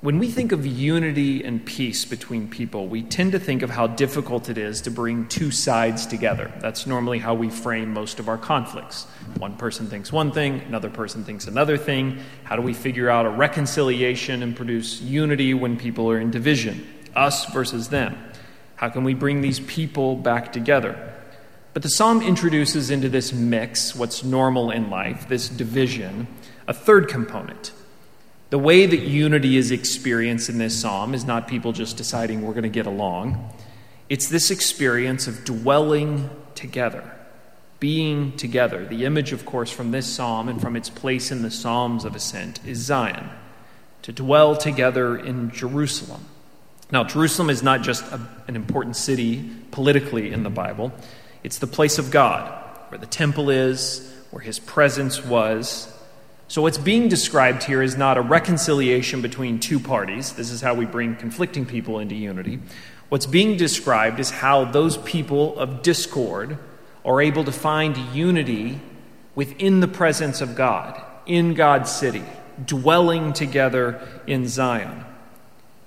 When 0.00 0.20
we 0.20 0.30
think 0.30 0.52
of 0.52 0.64
unity 0.64 1.42
and 1.42 1.66
peace 1.66 2.04
between 2.04 2.48
people, 2.48 2.86
we 2.86 3.02
tend 3.02 3.32
to 3.32 3.40
think 3.40 3.62
of 3.62 3.70
how 3.70 3.88
difficult 3.88 4.48
it 4.48 4.56
is 4.56 4.80
to 4.82 4.92
bring 4.92 5.26
two 5.26 5.50
sides 5.50 6.06
together. 6.06 6.52
That's 6.60 6.86
normally 6.86 7.18
how 7.18 7.34
we 7.34 7.50
frame 7.50 7.92
most 7.92 8.20
of 8.20 8.28
our 8.28 8.38
conflicts. 8.38 9.08
One 9.38 9.56
person 9.56 9.88
thinks 9.88 10.12
one 10.12 10.30
thing, 10.30 10.60
another 10.60 10.88
person 10.88 11.24
thinks 11.24 11.48
another 11.48 11.76
thing. 11.76 12.20
How 12.44 12.54
do 12.54 12.62
we 12.62 12.74
figure 12.74 13.10
out 13.10 13.26
a 13.26 13.30
reconciliation 13.30 14.44
and 14.44 14.54
produce 14.54 15.00
unity 15.00 15.52
when 15.52 15.76
people 15.76 16.08
are 16.12 16.20
in 16.20 16.30
division? 16.30 16.86
Us 17.16 17.46
versus 17.46 17.88
them. 17.88 18.16
How 18.76 18.90
can 18.90 19.02
we 19.02 19.14
bring 19.14 19.40
these 19.40 19.58
people 19.58 20.14
back 20.14 20.52
together? 20.52 21.12
But 21.74 21.82
the 21.82 21.90
psalm 21.90 22.22
introduces 22.22 22.90
into 22.90 23.08
this 23.08 23.32
mix, 23.32 23.96
what's 23.96 24.22
normal 24.22 24.70
in 24.70 24.90
life, 24.90 25.26
this 25.26 25.48
division, 25.48 26.28
a 26.68 26.72
third 26.72 27.08
component 27.08 27.72
the 28.50 28.58
way 28.58 28.86
that 28.86 29.00
unity 29.00 29.56
is 29.56 29.70
experienced 29.70 30.48
in 30.48 30.58
this 30.58 30.80
psalm 30.80 31.14
is 31.14 31.24
not 31.24 31.48
people 31.48 31.72
just 31.72 31.96
deciding 31.96 32.42
we're 32.42 32.54
going 32.54 32.62
to 32.62 32.68
get 32.70 32.86
along. 32.86 33.52
It's 34.08 34.28
this 34.28 34.50
experience 34.50 35.26
of 35.26 35.44
dwelling 35.44 36.30
together, 36.54 37.04
being 37.78 38.36
together. 38.38 38.86
The 38.86 39.04
image, 39.04 39.32
of 39.32 39.44
course, 39.44 39.70
from 39.70 39.90
this 39.90 40.06
psalm 40.06 40.48
and 40.48 40.60
from 40.60 40.76
its 40.76 40.88
place 40.88 41.30
in 41.30 41.42
the 41.42 41.50
Psalms 41.50 42.06
of 42.06 42.14
Ascent 42.14 42.60
is 42.66 42.78
Zion, 42.78 43.28
to 44.02 44.12
dwell 44.12 44.56
together 44.56 45.16
in 45.16 45.50
Jerusalem. 45.50 46.24
Now, 46.90 47.04
Jerusalem 47.04 47.50
is 47.50 47.62
not 47.62 47.82
just 47.82 48.02
a, 48.10 48.20
an 48.46 48.56
important 48.56 48.96
city 48.96 49.50
politically 49.72 50.32
in 50.32 50.42
the 50.42 50.50
Bible, 50.50 50.90
it's 51.44 51.58
the 51.58 51.66
place 51.66 51.98
of 51.98 52.10
God, 52.10 52.50
where 52.88 52.98
the 52.98 53.06
temple 53.06 53.50
is, 53.50 54.10
where 54.30 54.40
his 54.40 54.58
presence 54.58 55.22
was, 55.22 55.94
so, 56.50 56.62
what's 56.62 56.78
being 56.78 57.08
described 57.08 57.64
here 57.64 57.82
is 57.82 57.98
not 57.98 58.16
a 58.16 58.22
reconciliation 58.22 59.20
between 59.20 59.60
two 59.60 59.78
parties. 59.78 60.32
This 60.32 60.50
is 60.50 60.62
how 60.62 60.72
we 60.72 60.86
bring 60.86 61.14
conflicting 61.14 61.66
people 61.66 61.98
into 61.98 62.14
unity. 62.14 62.58
What's 63.10 63.26
being 63.26 63.58
described 63.58 64.18
is 64.18 64.30
how 64.30 64.64
those 64.64 64.96
people 64.96 65.58
of 65.58 65.82
discord 65.82 66.56
are 67.04 67.20
able 67.20 67.44
to 67.44 67.52
find 67.52 67.98
unity 68.14 68.80
within 69.34 69.80
the 69.80 69.88
presence 69.88 70.40
of 70.40 70.56
God, 70.56 70.98
in 71.26 71.52
God's 71.52 71.90
city, 71.90 72.24
dwelling 72.64 73.34
together 73.34 74.00
in 74.26 74.48
Zion. 74.48 75.04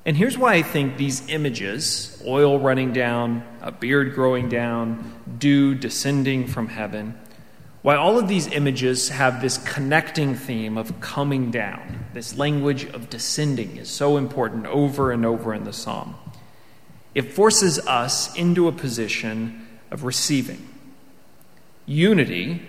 And 0.05 0.15
here's 0.15 0.37
why 0.37 0.53
I 0.53 0.61
think 0.61 0.95
these 0.95 1.27
images 1.27 2.21
oil 2.23 2.59
running 2.59 2.93
down, 2.93 3.43
a 3.61 3.71
beard 3.71 4.13
growing 4.13 4.47
down, 4.47 5.11
dew 5.39 5.73
descending 5.73 6.45
from 6.45 6.67
heaven 6.67 7.17
why 7.81 7.95
all 7.95 8.19
of 8.19 8.27
these 8.27 8.47
images 8.47 9.09
have 9.09 9.41
this 9.41 9.57
connecting 9.57 10.35
theme 10.35 10.77
of 10.77 10.99
coming 11.01 11.49
down. 11.49 12.05
This 12.13 12.37
language 12.37 12.85
of 12.85 13.09
descending 13.09 13.77
is 13.77 13.89
so 13.89 14.17
important 14.17 14.67
over 14.67 15.11
and 15.11 15.25
over 15.25 15.53
in 15.53 15.63
the 15.63 15.73
psalm. 15.73 16.15
It 17.15 17.33
forces 17.33 17.79
us 17.87 18.35
into 18.35 18.67
a 18.67 18.71
position 18.71 19.67
of 19.89 20.03
receiving. 20.03 20.67
Unity 21.85 22.61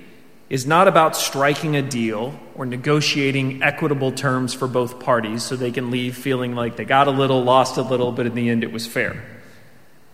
is 0.48 0.66
not 0.66 0.88
about 0.88 1.16
striking 1.16 1.76
a 1.76 1.82
deal 1.82 2.38
or 2.54 2.66
negotiating 2.66 3.62
equitable 3.62 4.12
terms 4.12 4.52
for 4.52 4.66
both 4.66 5.00
parties 5.00 5.42
so 5.42 5.56
they 5.56 5.70
can 5.70 5.90
leave 5.90 6.16
feeling 6.16 6.54
like 6.54 6.76
they 6.76 6.84
got 6.84 7.06
a 7.06 7.10
little, 7.10 7.42
lost 7.42 7.76
a 7.76 7.82
little, 7.82 8.12
but 8.12 8.26
in 8.26 8.34
the 8.34 8.48
end 8.48 8.64
it 8.64 8.72
was 8.72 8.86
fair. 8.86 9.22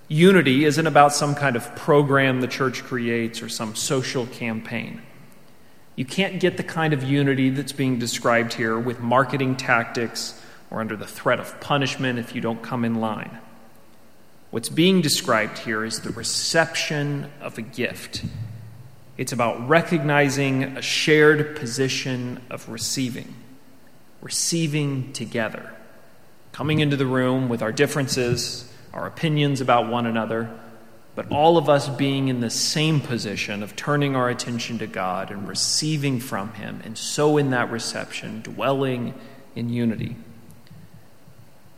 Unity 0.08 0.64
isn't 0.64 0.86
about 0.86 1.12
some 1.12 1.34
kind 1.34 1.54
of 1.54 1.76
program 1.76 2.40
the 2.40 2.48
church 2.48 2.82
creates 2.82 3.42
or 3.42 3.48
some 3.50 3.74
social 3.74 4.26
campaign. 4.26 5.02
You 5.96 6.06
can't 6.06 6.40
get 6.40 6.56
the 6.56 6.62
kind 6.62 6.94
of 6.94 7.02
unity 7.02 7.50
that's 7.50 7.72
being 7.72 7.98
described 7.98 8.54
here 8.54 8.78
with 8.78 9.00
marketing 9.00 9.56
tactics 9.56 10.40
or 10.70 10.80
under 10.80 10.96
the 10.96 11.06
threat 11.06 11.40
of 11.40 11.60
punishment 11.60 12.18
if 12.18 12.34
you 12.34 12.40
don't 12.40 12.62
come 12.62 12.86
in 12.86 12.94
line. 12.94 13.38
What's 14.50 14.70
being 14.70 15.02
described 15.02 15.58
here 15.58 15.84
is 15.84 16.00
the 16.00 16.10
reception 16.10 17.30
of 17.42 17.58
a 17.58 17.62
gift. 17.62 18.24
It's 19.18 19.32
about 19.32 19.68
recognizing 19.68 20.62
a 20.62 20.80
shared 20.80 21.56
position 21.56 22.40
of 22.48 22.66
receiving, 22.68 23.34
receiving 24.22 25.12
together, 25.12 25.74
coming 26.52 26.80
into 26.80 26.96
the 26.96 27.04
room 27.04 27.50
with 27.50 27.60
our 27.60 27.72
differences 27.72 28.67
our 28.98 29.06
opinions 29.06 29.60
about 29.60 29.88
one 29.88 30.06
another, 30.06 30.50
but 31.14 31.30
all 31.30 31.56
of 31.56 31.68
us 31.68 31.88
being 31.88 32.26
in 32.26 32.40
the 32.40 32.50
same 32.50 33.00
position 33.00 33.62
of 33.62 33.76
turning 33.76 34.16
our 34.16 34.28
attention 34.28 34.78
to 34.78 34.88
God 34.88 35.30
and 35.30 35.46
receiving 35.48 36.18
from 36.18 36.52
Him, 36.54 36.80
and 36.84 36.98
so 36.98 37.36
in 37.38 37.50
that 37.50 37.70
reception, 37.70 38.42
dwelling 38.42 39.14
in 39.54 39.68
unity. 39.68 40.16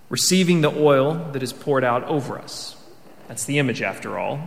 Receiving 0.09 0.63
the 0.63 0.71
oil 0.71 1.31
that 1.33 1.43
is 1.43 1.53
poured 1.53 1.85
out 1.85 2.05
over 2.05 2.39
us. 2.39 2.75
That's 3.29 3.45
the 3.45 3.59
image, 3.59 3.83
after 3.83 4.19
all. 4.19 4.41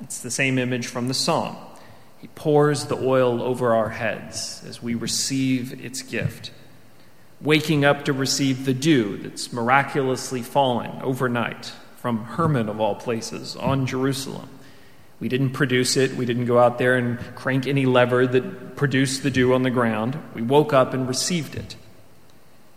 It's 0.00 0.20
the 0.20 0.30
same 0.30 0.58
image 0.58 0.86
from 0.86 1.08
the 1.08 1.14
psalm. 1.14 1.56
He 2.20 2.28
pours 2.28 2.86
the 2.86 2.96
oil 2.96 3.42
over 3.42 3.74
our 3.74 3.90
heads 3.90 4.64
as 4.66 4.82
we 4.82 4.94
receive 4.94 5.84
its 5.84 6.00
gift. 6.00 6.52
Waking 7.42 7.84
up 7.84 8.06
to 8.06 8.14
receive 8.14 8.64
the 8.64 8.72
dew 8.72 9.18
that's 9.18 9.52
miraculously 9.52 10.40
fallen 10.40 11.02
overnight 11.02 11.72
from 12.04 12.22
Hermon, 12.22 12.68
of 12.68 12.82
all 12.82 12.94
places, 12.94 13.56
on 13.56 13.86
Jerusalem. 13.86 14.46
We 15.20 15.30
didn't 15.30 15.52
produce 15.52 15.96
it. 15.96 16.14
We 16.16 16.26
didn't 16.26 16.44
go 16.44 16.58
out 16.58 16.76
there 16.76 16.96
and 16.96 17.18
crank 17.34 17.66
any 17.66 17.86
lever 17.86 18.26
that 18.26 18.76
produced 18.76 19.22
the 19.22 19.30
dew 19.30 19.54
on 19.54 19.62
the 19.62 19.70
ground. 19.70 20.18
We 20.34 20.42
woke 20.42 20.74
up 20.74 20.92
and 20.92 21.08
received 21.08 21.54
it. 21.54 21.76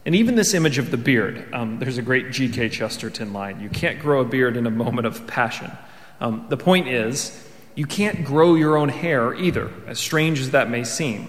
And 0.06 0.16
even 0.16 0.36
this 0.36 0.54
image 0.54 0.78
of 0.78 0.92
the 0.92 0.98
beard, 0.98 1.46
um, 1.54 1.78
there's 1.78 1.98
a 1.98 2.02
great 2.02 2.32
G.K. 2.32 2.70
Chesterton 2.70 3.34
line 3.34 3.60
you 3.60 3.68
can't 3.68 4.00
grow 4.00 4.22
a 4.22 4.26
beard 4.26 4.56
in 4.56 4.66
a 4.66 4.72
moment 4.72 5.06
of 5.06 5.28
passion. 5.28 5.74
Um, 6.22 6.46
the 6.48 6.56
point 6.56 6.88
is, 6.88 7.38
you 7.76 7.86
can't 7.86 8.24
grow 8.24 8.56
your 8.56 8.78
own 8.78 8.88
hair 8.88 9.34
either, 9.34 9.70
as 9.88 10.00
strange 10.00 10.40
as 10.40 10.52
that 10.52 10.70
may 10.70 10.86
seem. 10.86 11.28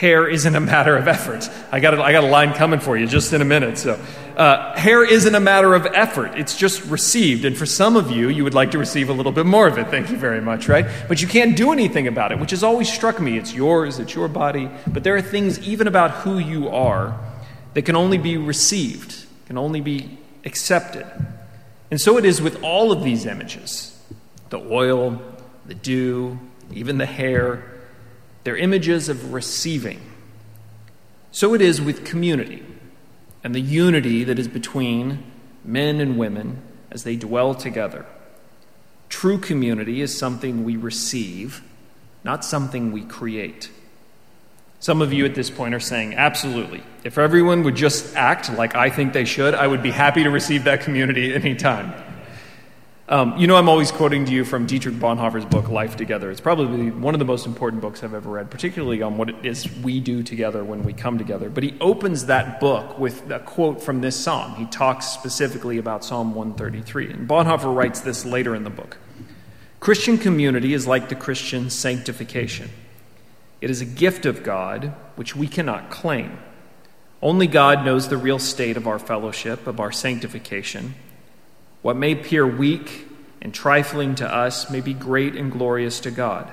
Hair 0.00 0.28
isn't 0.28 0.56
a 0.56 0.60
matter 0.60 0.96
of 0.96 1.06
effort. 1.08 1.46
I 1.70 1.78
got 1.78 1.92
a, 1.92 2.02
I 2.02 2.12
got 2.12 2.24
a 2.24 2.26
line 2.26 2.54
coming 2.54 2.80
for 2.80 2.96
you 2.96 3.06
just 3.06 3.34
in 3.34 3.42
a 3.42 3.44
minute. 3.44 3.76
So, 3.76 4.00
uh, 4.34 4.74
hair 4.74 5.04
isn't 5.04 5.34
a 5.34 5.40
matter 5.40 5.74
of 5.74 5.84
effort. 5.84 6.38
It's 6.38 6.56
just 6.56 6.82
received. 6.86 7.44
And 7.44 7.54
for 7.54 7.66
some 7.66 7.96
of 7.96 8.10
you, 8.10 8.30
you 8.30 8.42
would 8.42 8.54
like 8.54 8.70
to 8.70 8.78
receive 8.78 9.10
a 9.10 9.12
little 9.12 9.30
bit 9.30 9.44
more 9.44 9.66
of 9.66 9.76
it. 9.76 9.88
Thank 9.88 10.08
you 10.08 10.16
very 10.16 10.40
much, 10.40 10.68
right? 10.68 10.86
But 11.06 11.20
you 11.20 11.28
can't 11.28 11.54
do 11.54 11.70
anything 11.70 12.06
about 12.06 12.32
it, 12.32 12.38
which 12.38 12.52
has 12.52 12.64
always 12.64 12.90
struck 12.90 13.20
me. 13.20 13.36
It's 13.36 13.52
yours, 13.52 13.98
it's 13.98 14.14
your 14.14 14.26
body. 14.28 14.70
But 14.86 15.04
there 15.04 15.16
are 15.16 15.20
things, 15.20 15.58
even 15.68 15.86
about 15.86 16.12
who 16.12 16.38
you 16.38 16.70
are, 16.70 17.20
that 17.74 17.82
can 17.82 17.94
only 17.94 18.16
be 18.16 18.38
received, 18.38 19.26
can 19.48 19.58
only 19.58 19.82
be 19.82 20.16
accepted. 20.46 21.06
And 21.90 22.00
so 22.00 22.16
it 22.16 22.24
is 22.24 22.40
with 22.40 22.62
all 22.62 22.90
of 22.90 23.04
these 23.04 23.26
images 23.26 24.00
the 24.48 24.60
oil, 24.60 25.20
the 25.66 25.74
dew, 25.74 26.40
even 26.72 26.96
the 26.96 27.04
hair 27.04 27.69
they're 28.44 28.56
images 28.56 29.08
of 29.08 29.32
receiving. 29.32 30.00
So 31.30 31.54
it 31.54 31.60
is 31.60 31.80
with 31.80 32.04
community 32.04 32.64
and 33.44 33.54
the 33.54 33.60
unity 33.60 34.24
that 34.24 34.38
is 34.38 34.48
between 34.48 35.22
men 35.64 36.00
and 36.00 36.18
women 36.18 36.62
as 36.90 37.04
they 37.04 37.16
dwell 37.16 37.54
together. 37.54 38.06
True 39.08 39.38
community 39.38 40.00
is 40.00 40.16
something 40.16 40.64
we 40.64 40.76
receive, 40.76 41.62
not 42.24 42.44
something 42.44 42.92
we 42.92 43.02
create. 43.02 43.70
Some 44.78 45.02
of 45.02 45.12
you 45.12 45.26
at 45.26 45.34
this 45.34 45.50
point 45.50 45.74
are 45.74 45.80
saying, 45.80 46.14
absolutely. 46.14 46.82
If 47.04 47.18
everyone 47.18 47.62
would 47.64 47.76
just 47.76 48.16
act 48.16 48.52
like 48.52 48.74
I 48.74 48.88
think 48.88 49.12
they 49.12 49.24
should, 49.24 49.54
I 49.54 49.66
would 49.66 49.82
be 49.82 49.90
happy 49.90 50.22
to 50.22 50.30
receive 50.30 50.64
that 50.64 50.80
community 50.80 51.34
anytime. 51.34 51.92
Um, 53.10 53.36
you 53.36 53.48
know, 53.48 53.56
I'm 53.56 53.68
always 53.68 53.90
quoting 53.90 54.24
to 54.26 54.32
you 54.32 54.44
from 54.44 54.66
Dietrich 54.66 54.94
Bonhoeffer's 54.94 55.44
book, 55.44 55.68
Life 55.68 55.96
Together. 55.96 56.30
It's 56.30 56.40
probably 56.40 56.92
one 56.92 57.12
of 57.12 57.18
the 57.18 57.24
most 57.24 57.44
important 57.44 57.82
books 57.82 58.04
I've 58.04 58.14
ever 58.14 58.30
read, 58.30 58.52
particularly 58.52 59.02
on 59.02 59.16
what 59.16 59.28
it 59.28 59.44
is 59.44 59.68
we 59.78 59.98
do 59.98 60.22
together 60.22 60.62
when 60.62 60.84
we 60.84 60.92
come 60.92 61.18
together. 61.18 61.50
But 61.50 61.64
he 61.64 61.76
opens 61.80 62.26
that 62.26 62.60
book 62.60 63.00
with 63.00 63.28
a 63.32 63.40
quote 63.40 63.82
from 63.82 64.00
this 64.00 64.14
psalm. 64.14 64.54
He 64.54 64.64
talks 64.66 65.06
specifically 65.06 65.78
about 65.78 66.04
Psalm 66.04 66.36
133. 66.36 67.10
And 67.10 67.28
Bonhoeffer 67.28 67.74
writes 67.74 67.98
this 67.98 68.24
later 68.24 68.54
in 68.54 68.62
the 68.62 68.70
book 68.70 68.96
Christian 69.80 70.16
community 70.16 70.72
is 70.72 70.86
like 70.86 71.08
the 71.08 71.16
Christian 71.16 71.68
sanctification, 71.68 72.70
it 73.60 73.70
is 73.70 73.80
a 73.80 73.86
gift 73.86 74.24
of 74.24 74.44
God 74.44 74.94
which 75.16 75.34
we 75.34 75.48
cannot 75.48 75.90
claim. 75.90 76.38
Only 77.20 77.48
God 77.48 77.84
knows 77.84 78.08
the 78.08 78.16
real 78.16 78.38
state 78.38 78.76
of 78.76 78.86
our 78.86 79.00
fellowship, 79.00 79.66
of 79.66 79.80
our 79.80 79.90
sanctification. 79.90 80.94
What 81.82 81.96
may 81.96 82.12
appear 82.12 82.46
weak 82.46 83.08
and 83.40 83.54
trifling 83.54 84.14
to 84.16 84.32
us 84.32 84.70
may 84.70 84.80
be 84.80 84.92
great 84.92 85.34
and 85.34 85.50
glorious 85.50 86.00
to 86.00 86.10
God. 86.10 86.52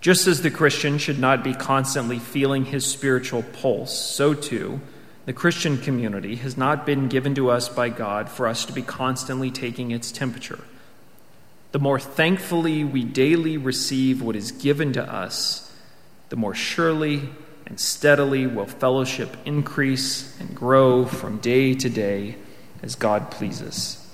Just 0.00 0.26
as 0.26 0.42
the 0.42 0.50
Christian 0.50 0.98
should 0.98 1.18
not 1.18 1.42
be 1.42 1.54
constantly 1.54 2.18
feeling 2.18 2.66
his 2.66 2.84
spiritual 2.84 3.42
pulse, 3.42 3.98
so 3.98 4.34
too, 4.34 4.80
the 5.24 5.32
Christian 5.32 5.78
community 5.78 6.36
has 6.36 6.56
not 6.56 6.86
been 6.86 7.08
given 7.08 7.34
to 7.34 7.50
us 7.50 7.68
by 7.68 7.88
God 7.88 8.28
for 8.28 8.46
us 8.46 8.64
to 8.66 8.72
be 8.72 8.82
constantly 8.82 9.50
taking 9.50 9.90
its 9.90 10.12
temperature. 10.12 10.62
The 11.72 11.80
more 11.80 11.98
thankfully 11.98 12.84
we 12.84 13.02
daily 13.02 13.56
receive 13.56 14.22
what 14.22 14.36
is 14.36 14.52
given 14.52 14.92
to 14.92 15.02
us, 15.02 15.74
the 16.28 16.36
more 16.36 16.54
surely 16.54 17.28
and 17.66 17.80
steadily 17.80 18.46
will 18.46 18.66
fellowship 18.66 19.36
increase 19.44 20.38
and 20.38 20.54
grow 20.54 21.04
from 21.04 21.38
day 21.38 21.74
to 21.74 21.90
day 21.90 22.36
as 22.82 22.94
God 22.94 23.30
pleases. 23.30 24.05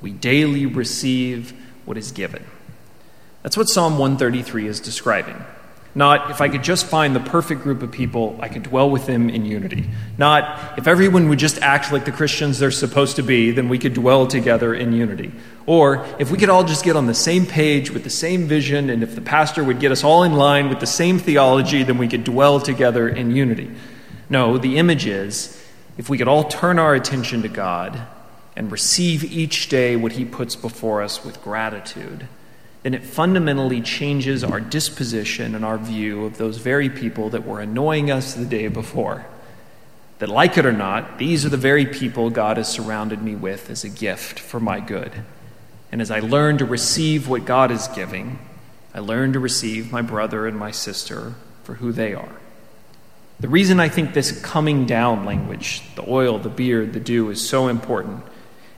We 0.00 0.12
daily 0.12 0.66
receive 0.66 1.52
what 1.84 1.96
is 1.96 2.12
given. 2.12 2.44
That's 3.42 3.56
what 3.56 3.68
Psalm 3.68 3.98
133 3.98 4.66
is 4.66 4.80
describing. 4.80 5.36
Not 5.94 6.30
if 6.30 6.40
I 6.40 6.48
could 6.48 6.62
just 6.62 6.86
find 6.86 7.16
the 7.16 7.20
perfect 7.20 7.62
group 7.62 7.82
of 7.82 7.90
people, 7.90 8.38
I 8.40 8.48
could 8.48 8.62
dwell 8.62 8.90
with 8.90 9.06
them 9.06 9.30
in 9.30 9.44
unity. 9.44 9.88
Not 10.16 10.78
if 10.78 10.86
everyone 10.86 11.28
would 11.28 11.38
just 11.38 11.60
act 11.62 11.90
like 11.92 12.04
the 12.04 12.12
Christians 12.12 12.58
they're 12.58 12.70
supposed 12.70 13.16
to 13.16 13.22
be, 13.22 13.50
then 13.50 13.68
we 13.68 13.78
could 13.78 13.94
dwell 13.94 14.26
together 14.26 14.74
in 14.74 14.92
unity. 14.92 15.32
Or 15.66 16.06
if 16.18 16.30
we 16.30 16.38
could 16.38 16.50
all 16.50 16.62
just 16.62 16.84
get 16.84 16.94
on 16.94 17.06
the 17.06 17.14
same 17.14 17.46
page 17.46 17.90
with 17.90 18.04
the 18.04 18.10
same 18.10 18.46
vision, 18.46 18.90
and 18.90 19.02
if 19.02 19.14
the 19.14 19.20
pastor 19.20 19.64
would 19.64 19.80
get 19.80 19.90
us 19.90 20.04
all 20.04 20.22
in 20.22 20.34
line 20.34 20.68
with 20.68 20.78
the 20.78 20.86
same 20.86 21.18
theology, 21.18 21.82
then 21.82 21.98
we 21.98 22.06
could 22.06 22.22
dwell 22.22 22.60
together 22.60 23.08
in 23.08 23.30
unity. 23.30 23.70
No, 24.30 24.58
the 24.58 24.76
image 24.76 25.06
is 25.06 25.60
if 25.96 26.08
we 26.08 26.18
could 26.18 26.28
all 26.28 26.44
turn 26.44 26.78
our 26.78 26.94
attention 26.94 27.42
to 27.42 27.48
God 27.48 28.00
and 28.58 28.72
receive 28.72 29.22
each 29.22 29.68
day 29.68 29.94
what 29.94 30.12
He 30.12 30.24
puts 30.24 30.56
before 30.56 31.00
us 31.00 31.24
with 31.24 31.40
gratitude, 31.42 32.26
then 32.82 32.92
it 32.92 33.04
fundamentally 33.04 33.80
changes 33.80 34.42
our 34.42 34.58
disposition 34.58 35.54
and 35.54 35.64
our 35.64 35.78
view 35.78 36.24
of 36.24 36.38
those 36.38 36.58
very 36.58 36.90
people 36.90 37.30
that 37.30 37.46
were 37.46 37.60
annoying 37.60 38.10
us 38.10 38.34
the 38.34 38.44
day 38.44 38.66
before. 38.66 39.24
That, 40.18 40.28
like 40.28 40.58
it 40.58 40.66
or 40.66 40.72
not, 40.72 41.18
these 41.18 41.46
are 41.46 41.50
the 41.50 41.56
very 41.56 41.86
people 41.86 42.30
God 42.30 42.56
has 42.56 42.68
surrounded 42.68 43.22
me 43.22 43.36
with 43.36 43.70
as 43.70 43.84
a 43.84 43.88
gift 43.88 44.40
for 44.40 44.58
my 44.58 44.80
good. 44.80 45.12
And 45.92 46.02
as 46.02 46.10
I 46.10 46.18
learn 46.18 46.58
to 46.58 46.64
receive 46.64 47.28
what 47.28 47.44
God 47.44 47.70
is 47.70 47.86
giving, 47.86 48.40
I 48.92 48.98
learn 48.98 49.34
to 49.34 49.38
receive 49.38 49.92
my 49.92 50.02
brother 50.02 50.48
and 50.48 50.58
my 50.58 50.72
sister 50.72 51.34
for 51.62 51.74
who 51.74 51.92
they 51.92 52.12
are. 52.12 52.40
The 53.38 53.48
reason 53.48 53.78
I 53.78 53.88
think 53.88 54.14
this 54.14 54.40
coming 54.40 54.84
down 54.84 55.24
language, 55.24 55.80
the 55.94 56.10
oil, 56.10 56.40
the 56.40 56.48
beard, 56.48 56.92
the 56.92 56.98
dew, 56.98 57.30
is 57.30 57.48
so 57.48 57.68
important 57.68 58.24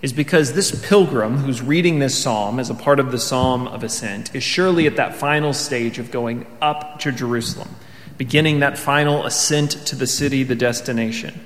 is 0.02 0.12
because 0.12 0.54
this 0.54 0.86
pilgrim 0.88 1.36
who's 1.38 1.60
reading 1.60 1.98
this 1.98 2.20
psalm 2.20 2.58
as 2.58 2.70
a 2.70 2.74
part 2.74 2.98
of 2.98 3.12
the 3.12 3.18
psalm 3.18 3.66
of 3.68 3.84
ascent 3.84 4.34
is 4.34 4.42
surely 4.42 4.86
at 4.86 4.96
that 4.96 5.14
final 5.14 5.52
stage 5.52 5.98
of 5.98 6.10
going 6.10 6.46
up 6.62 6.98
to 7.00 7.12
Jerusalem, 7.12 7.68
beginning 8.16 8.60
that 8.60 8.78
final 8.78 9.26
ascent 9.26 9.72
to 9.86 9.96
the 9.96 10.06
city, 10.06 10.42
the 10.42 10.54
destination. 10.54 11.38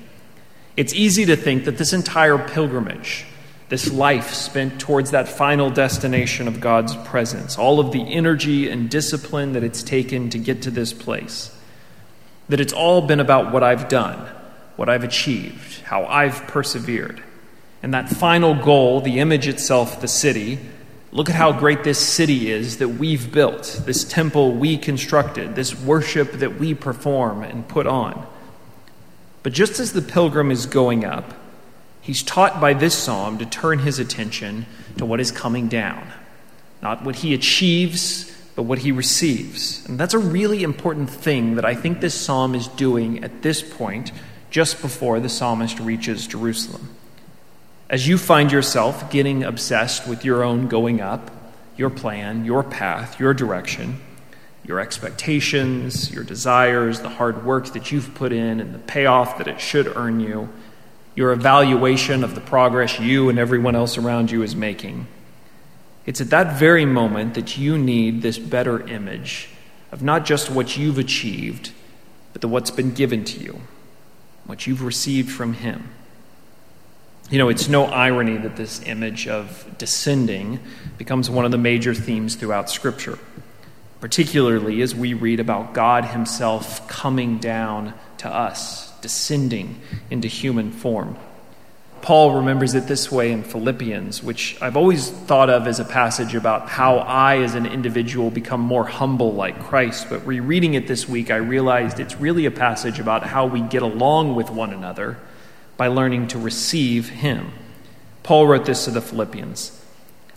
It's 0.77 0.93
easy 0.93 1.25
to 1.25 1.35
think 1.35 1.65
that 1.65 1.77
this 1.77 1.91
entire 1.91 2.37
pilgrimage, 2.37 3.25
this 3.67 3.91
life 3.91 4.33
spent 4.33 4.79
towards 4.79 5.11
that 5.11 5.27
final 5.27 5.69
destination 5.69 6.47
of 6.47 6.61
God's 6.61 6.95
presence, 6.97 7.57
all 7.57 7.79
of 7.79 7.91
the 7.91 8.03
energy 8.03 8.69
and 8.69 8.89
discipline 8.89 9.53
that 9.53 9.63
it's 9.63 9.83
taken 9.83 10.29
to 10.29 10.37
get 10.37 10.61
to 10.61 10.71
this 10.71 10.93
place, 10.93 11.53
that 12.47 12.61
it's 12.61 12.73
all 12.73 13.01
been 13.01 13.19
about 13.19 13.51
what 13.51 13.63
I've 13.63 13.89
done, 13.89 14.17
what 14.77 14.87
I've 14.87 15.03
achieved, 15.03 15.81
how 15.81 16.05
I've 16.05 16.47
persevered. 16.47 17.21
And 17.85 17.93
that 17.93 18.09
final 18.09 18.55
goal, 18.55 18.99
the 18.99 19.19
image 19.19 19.47
itself, 19.47 20.01
the 20.01 20.07
city, 20.07 20.57
look 21.11 21.29
at 21.29 21.35
how 21.35 21.51
great 21.51 21.83
this 21.83 21.99
city 21.99 22.49
is 22.49 22.79
that 22.79 22.87
we've 22.87 23.31
built, 23.31 23.83
this 23.85 24.03
temple 24.03 24.53
we 24.53 24.75
constructed, 24.75 25.53
this 25.53 25.79
worship 25.79 26.31
that 26.31 26.59
we 26.59 26.73
perform 26.73 27.43
and 27.43 27.67
put 27.67 27.85
on. 27.85 28.25
But 29.43 29.53
just 29.53 29.79
as 29.79 29.93
the 29.93 30.01
pilgrim 30.01 30.49
is 30.49 30.65
going 30.65 31.05
up, 31.05 31.35
he's 32.01 32.23
taught 32.23 32.59
by 32.59 32.73
this 32.73 32.95
psalm 32.95 33.37
to 33.37 33.45
turn 33.45 33.77
his 33.77 33.99
attention 33.99 34.65
to 34.97 35.05
what 35.05 35.19
is 35.19 35.29
coming 35.29 35.67
down. 35.67 36.11
Not 36.81 37.03
what 37.03 37.17
he 37.17 37.35
achieves, 37.35 38.35
but 38.55 38.63
what 38.63 38.79
he 38.79 38.91
receives. 38.91 39.87
And 39.87 39.99
that's 39.99 40.15
a 40.15 40.17
really 40.17 40.63
important 40.63 41.11
thing 41.11 41.53
that 41.53 41.65
I 41.65 41.75
think 41.75 42.01
this 42.01 42.19
psalm 42.19 42.55
is 42.55 42.67
doing 42.67 43.23
at 43.23 43.43
this 43.43 43.61
point, 43.61 44.11
just 44.49 44.81
before 44.81 45.19
the 45.19 45.29
psalmist 45.29 45.79
reaches 45.79 46.25
Jerusalem. 46.25 46.89
As 47.95 48.05
you 48.05 48.17
find 48.17 48.51
yourself 48.51 49.09
getting 49.09 49.45
obsessed 49.45 50.05
with 50.05 50.25
your 50.25 50.43
own 50.43 50.67
going 50.67 50.99
up, 50.99 51.31
your 51.77 51.89
plan, 51.89 52.43
your 52.43 52.61
path, 52.61 53.21
your 53.21 53.33
direction, 53.33 54.01
your 54.65 54.81
expectations, 54.81 56.11
your 56.11 56.25
desires, 56.25 56.99
the 56.99 57.07
hard 57.07 57.45
work 57.45 57.67
that 57.67 57.93
you've 57.93 58.13
put 58.13 58.33
in, 58.33 58.59
and 58.59 58.75
the 58.75 58.79
payoff 58.79 59.37
that 59.37 59.47
it 59.47 59.61
should 59.61 59.87
earn 59.95 60.19
you, 60.19 60.49
your 61.15 61.31
evaluation 61.31 62.21
of 62.25 62.35
the 62.35 62.41
progress 62.41 62.99
you 62.99 63.29
and 63.29 63.39
everyone 63.39 63.77
else 63.77 63.97
around 63.97 64.29
you 64.29 64.43
is 64.43 64.57
making. 64.57 65.07
It's 66.05 66.19
at 66.19 66.31
that 66.31 66.59
very 66.59 66.85
moment 66.85 67.33
that 67.35 67.57
you 67.57 67.77
need 67.77 68.21
this 68.21 68.37
better 68.37 68.85
image 68.89 69.47
of 69.93 70.03
not 70.03 70.25
just 70.25 70.51
what 70.51 70.75
you've 70.75 70.97
achieved, 70.99 71.71
but 72.33 72.41
the 72.41 72.49
what's 72.49 72.71
been 72.71 72.93
given 72.93 73.23
to 73.23 73.39
you, 73.39 73.61
what 74.45 74.67
you've 74.67 74.83
received 74.83 75.31
from 75.31 75.53
Him. 75.53 75.91
You 77.31 77.39
know, 77.39 77.49
it's 77.49 77.67
no 77.67 77.85
irony 77.85 78.37
that 78.37 78.55
this 78.55 78.83
image 78.83 79.27
of 79.27 79.65
descending 79.79 80.59
becomes 80.99 81.27
one 81.27 81.43
of 81.43 81.49
the 81.49 81.57
major 81.57 81.95
themes 81.95 82.35
throughout 82.35 82.69
Scripture, 82.69 83.17
particularly 83.99 84.83
as 84.83 84.93
we 84.93 85.15
read 85.15 85.39
about 85.39 85.73
God 85.73 86.05
Himself 86.05 86.87
coming 86.87 87.39
down 87.39 87.95
to 88.19 88.29
us, 88.29 88.93
descending 89.01 89.81
into 90.11 90.27
human 90.27 90.71
form. 90.71 91.17
Paul 92.03 92.35
remembers 92.35 92.75
it 92.75 92.85
this 92.85 93.11
way 93.11 93.31
in 93.31 93.41
Philippians, 93.41 94.21
which 94.21 94.61
I've 94.61 94.77
always 94.77 95.09
thought 95.09 95.49
of 95.49 95.65
as 95.65 95.79
a 95.79 95.85
passage 95.85 96.35
about 96.35 96.69
how 96.69 96.97
I, 96.97 97.37
as 97.37 97.55
an 97.55 97.65
individual, 97.65 98.29
become 98.29 98.61
more 98.61 98.85
humble 98.85 99.33
like 99.33 99.59
Christ. 99.59 100.11
But 100.11 100.23
rereading 100.27 100.75
it 100.75 100.85
this 100.85 101.09
week, 101.09 101.31
I 101.31 101.37
realized 101.37 101.99
it's 101.99 102.17
really 102.17 102.45
a 102.45 102.51
passage 102.51 102.99
about 102.99 103.23
how 103.23 103.47
we 103.47 103.61
get 103.61 103.81
along 103.81 104.35
with 104.35 104.51
one 104.51 104.71
another 104.71 105.17
by 105.77 105.87
learning 105.87 106.27
to 106.29 106.39
receive 106.39 107.09
Him. 107.09 107.51
Paul 108.25 108.47
wrote 108.47 108.65
this 108.65 108.85
to 108.85 108.91
the 108.91 109.01
Philippians 109.01 109.79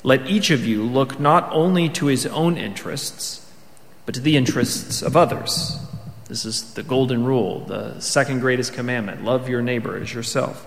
Let 0.02 0.26
each 0.26 0.50
of 0.50 0.66
you 0.66 0.82
look 0.82 1.18
not 1.18 1.50
only 1.52 1.88
to 1.90 2.06
his 2.06 2.26
own 2.26 2.58
interests, 2.58 3.50
but 4.04 4.14
to 4.14 4.20
the 4.20 4.36
interests 4.36 5.00
of 5.00 5.16
others. 5.16 5.78
This 6.28 6.44
is 6.44 6.74
the 6.74 6.82
golden 6.82 7.24
rule, 7.24 7.60
the 7.60 7.98
second 8.00 8.40
greatest 8.40 8.74
commandment 8.74 9.24
love 9.24 9.48
your 9.48 9.62
neighbor 9.62 9.96
as 9.96 10.12
yourself. 10.12 10.66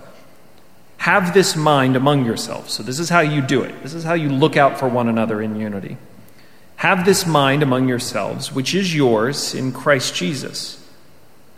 Have 0.97 1.35
this 1.35 1.55
mind 1.55 1.95
among 1.95 2.25
yourselves. 2.25 2.73
So, 2.73 2.81
this 2.81 2.99
is 2.99 3.09
how 3.09 3.19
you 3.19 3.41
do 3.41 3.61
it. 3.61 3.83
This 3.83 3.93
is 3.93 4.03
how 4.03 4.13
you 4.13 4.29
look 4.29 4.57
out 4.57 4.79
for 4.79 4.87
one 4.87 5.07
another 5.07 5.41
in 5.41 5.55
unity. 5.55 5.97
Have 6.77 7.05
this 7.05 7.27
mind 7.27 7.61
among 7.61 7.87
yourselves, 7.87 8.51
which 8.51 8.73
is 8.73 8.95
yours 8.95 9.53
in 9.53 9.71
Christ 9.71 10.15
Jesus 10.15 10.80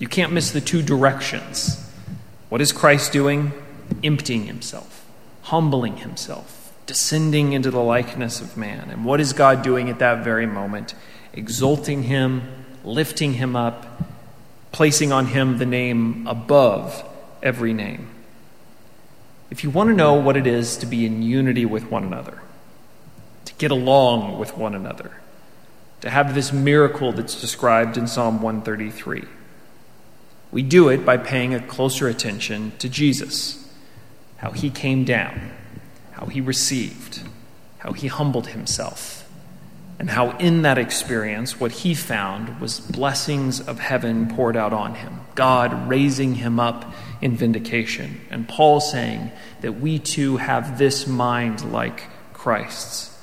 you 0.00 0.08
can't 0.08 0.32
miss 0.32 0.50
the 0.50 0.62
two 0.62 0.82
directions. 0.82 1.86
What 2.48 2.60
is 2.60 2.72
Christ 2.72 3.12
doing? 3.12 3.52
Emptying 4.02 4.46
himself, 4.46 5.06
humbling 5.42 5.98
himself, 5.98 6.72
descending 6.86 7.52
into 7.52 7.70
the 7.70 7.82
likeness 7.82 8.40
of 8.40 8.56
man. 8.56 8.88
And 8.90 9.04
what 9.04 9.20
is 9.20 9.34
God 9.34 9.62
doing 9.62 9.90
at 9.90 9.98
that 9.98 10.24
very 10.24 10.46
moment? 10.46 10.94
Exalting 11.34 12.04
him, 12.04 12.64
lifting 12.82 13.34
him 13.34 13.54
up, 13.54 14.02
placing 14.72 15.12
on 15.12 15.26
him 15.26 15.58
the 15.58 15.66
name 15.66 16.26
above 16.26 17.04
every 17.42 17.74
name. 17.74 18.08
If 19.50 19.64
you 19.64 19.68
want 19.68 19.90
to 19.90 19.94
know 19.94 20.14
what 20.14 20.36
it 20.36 20.46
is 20.46 20.78
to 20.78 20.86
be 20.86 21.04
in 21.04 21.22
unity 21.22 21.66
with 21.66 21.90
one 21.90 22.04
another, 22.04 22.40
to 23.44 23.54
get 23.54 23.70
along 23.70 24.38
with 24.38 24.56
one 24.56 24.74
another, 24.74 25.10
to 26.00 26.08
have 26.08 26.34
this 26.34 26.54
miracle 26.54 27.12
that's 27.12 27.38
described 27.38 27.98
in 27.98 28.06
Psalm 28.06 28.40
133, 28.40 29.24
we 30.52 30.62
do 30.62 30.88
it 30.88 31.04
by 31.04 31.16
paying 31.16 31.54
a 31.54 31.60
closer 31.60 32.08
attention 32.08 32.72
to 32.78 32.88
Jesus, 32.88 33.68
how 34.38 34.50
he 34.50 34.68
came 34.70 35.04
down, 35.04 35.52
how 36.12 36.26
he 36.26 36.40
received, 36.40 37.22
how 37.78 37.92
he 37.92 38.08
humbled 38.08 38.48
himself, 38.48 39.28
and 39.98 40.10
how 40.10 40.36
in 40.38 40.62
that 40.62 40.78
experience 40.78 41.60
what 41.60 41.70
he 41.70 41.94
found 41.94 42.60
was 42.60 42.80
blessings 42.80 43.60
of 43.60 43.78
heaven 43.78 44.26
poured 44.28 44.56
out 44.56 44.72
on 44.72 44.94
him, 44.94 45.20
God 45.36 45.88
raising 45.88 46.34
him 46.34 46.58
up 46.58 46.92
in 47.20 47.36
vindication, 47.36 48.20
and 48.30 48.48
Paul 48.48 48.80
saying 48.80 49.30
that 49.60 49.78
we 49.80 49.98
too 49.98 50.38
have 50.38 50.78
this 50.78 51.06
mind 51.06 51.70
like 51.70 52.04
Christ's. 52.32 53.16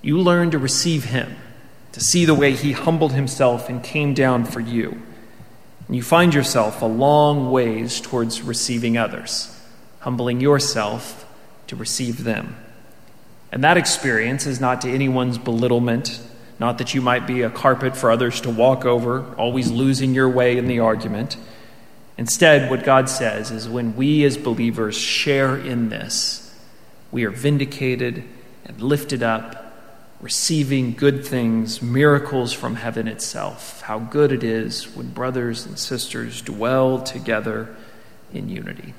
You 0.00 0.18
learn 0.18 0.52
to 0.52 0.58
receive 0.58 1.04
him, 1.04 1.36
to 1.92 2.00
see 2.00 2.24
the 2.24 2.34
way 2.34 2.52
he 2.52 2.72
humbled 2.72 3.12
himself 3.12 3.68
and 3.68 3.82
came 3.82 4.14
down 4.14 4.46
for 4.46 4.60
you 4.60 5.02
and 5.90 5.96
you 5.96 6.04
find 6.04 6.32
yourself 6.32 6.82
a 6.82 6.86
long 6.86 7.50
ways 7.50 8.00
towards 8.00 8.42
receiving 8.42 8.96
others, 8.96 9.52
humbling 9.98 10.40
yourself 10.40 11.26
to 11.66 11.74
receive 11.74 12.22
them. 12.22 12.54
And 13.50 13.64
that 13.64 13.76
experience 13.76 14.46
is 14.46 14.60
not 14.60 14.82
to 14.82 14.88
anyone's 14.88 15.36
belittlement, 15.36 16.20
not 16.60 16.78
that 16.78 16.94
you 16.94 17.02
might 17.02 17.26
be 17.26 17.42
a 17.42 17.50
carpet 17.50 17.96
for 17.96 18.12
others 18.12 18.40
to 18.42 18.50
walk 18.50 18.84
over, 18.84 19.34
always 19.34 19.72
losing 19.72 20.14
your 20.14 20.28
way 20.28 20.56
in 20.56 20.68
the 20.68 20.78
argument. 20.78 21.36
Instead, 22.16 22.70
what 22.70 22.84
God 22.84 23.08
says 23.08 23.50
is 23.50 23.68
when 23.68 23.96
we 23.96 24.22
as 24.22 24.36
believers 24.36 24.96
share 24.96 25.56
in 25.56 25.88
this, 25.88 26.56
we 27.10 27.24
are 27.24 27.30
vindicated 27.30 28.22
and 28.64 28.80
lifted 28.80 29.24
up 29.24 29.69
receiving 30.20 30.94
good 30.94 31.24
things, 31.24 31.80
miracles 31.80 32.52
from 32.52 32.76
heaven 32.76 33.08
itself. 33.08 33.80
How 33.82 33.98
good 33.98 34.32
it 34.32 34.44
is 34.44 34.94
when 34.94 35.10
brothers 35.10 35.64
and 35.64 35.78
sisters 35.78 36.42
dwell 36.42 37.00
together 37.00 37.74
in 38.32 38.48
unity. 38.48 38.94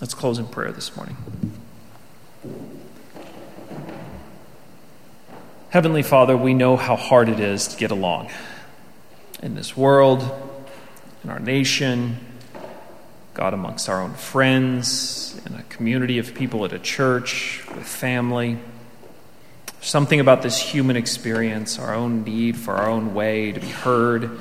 Let's 0.00 0.14
close 0.14 0.38
in 0.38 0.46
prayer 0.46 0.72
this 0.72 0.94
morning. 0.96 1.16
Heavenly 5.70 6.02
Father, 6.02 6.36
we 6.36 6.52
know 6.52 6.76
how 6.76 6.96
hard 6.96 7.28
it 7.28 7.38
is 7.38 7.68
to 7.68 7.76
get 7.76 7.90
along 7.90 8.30
in 9.42 9.54
this 9.54 9.76
world, 9.76 10.22
in 11.22 11.30
our 11.30 11.38
nation, 11.38 12.18
God 13.34 13.54
amongst 13.54 13.88
our 13.88 14.02
own 14.02 14.14
friends, 14.14 15.40
in 15.46 15.54
a 15.54 15.62
community 15.64 16.18
of 16.18 16.34
people 16.34 16.64
at 16.64 16.72
a 16.72 16.78
church, 16.78 17.62
with 17.68 17.86
family. 17.86 18.58
Something 19.82 20.20
about 20.20 20.42
this 20.42 20.58
human 20.58 20.96
experience, 20.96 21.78
our 21.78 21.94
own 21.94 22.22
need 22.24 22.56
for 22.56 22.74
our 22.74 22.90
own 22.90 23.14
way 23.14 23.52
to 23.52 23.60
be 23.60 23.68
heard, 23.68 24.38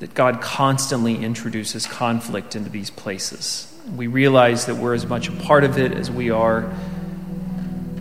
that 0.00 0.14
God 0.14 0.40
constantly 0.40 1.16
introduces 1.16 1.86
conflict 1.86 2.56
into 2.56 2.68
these 2.68 2.90
places. 2.90 3.72
We 3.94 4.08
realize 4.08 4.66
that 4.66 4.74
we're 4.74 4.94
as 4.94 5.06
much 5.06 5.28
a 5.28 5.32
part 5.32 5.64
of 5.64 5.78
it 5.78 5.92
as 5.92 6.10
we 6.10 6.30
are 6.30 6.72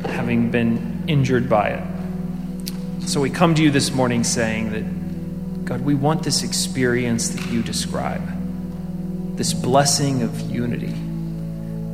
having 0.05 0.51
been 0.51 1.03
injured 1.07 1.47
by 1.47 1.69
it. 1.69 1.83
So 3.07 3.21
we 3.21 3.29
come 3.29 3.55
to 3.55 3.63
you 3.63 3.71
this 3.71 3.91
morning 3.91 4.23
saying 4.23 4.71
that, 4.71 5.65
God, 5.65 5.81
we 5.81 5.95
want 5.95 6.23
this 6.23 6.43
experience 6.43 7.29
that 7.29 7.51
you 7.51 7.61
describe, 7.61 9.37
this 9.37 9.53
blessing 9.53 10.23
of 10.23 10.39
unity, 10.41 10.93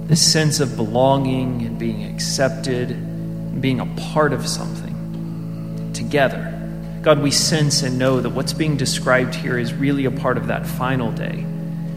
this 0.08 0.26
sense 0.26 0.60
of 0.60 0.76
belonging 0.76 1.64
and 1.64 1.78
being 1.78 2.04
accepted, 2.06 2.90
being 3.60 3.80
a 3.80 3.86
part 4.12 4.34
of 4.34 4.48
something 4.48 5.92
together. 5.94 6.50
God, 7.02 7.22
we 7.22 7.32
sense 7.32 7.84
and 7.84 8.00
know 8.00 8.22
that 8.22 8.30
what's 8.30 8.54
being 8.54 8.78
described 8.78 9.36
here 9.36 9.58
is 9.58 9.74
really 9.74 10.06
a 10.06 10.12
part 10.12 10.38
of 10.38 10.48
that 10.48 10.66
final 10.66 11.12
day 11.12 11.46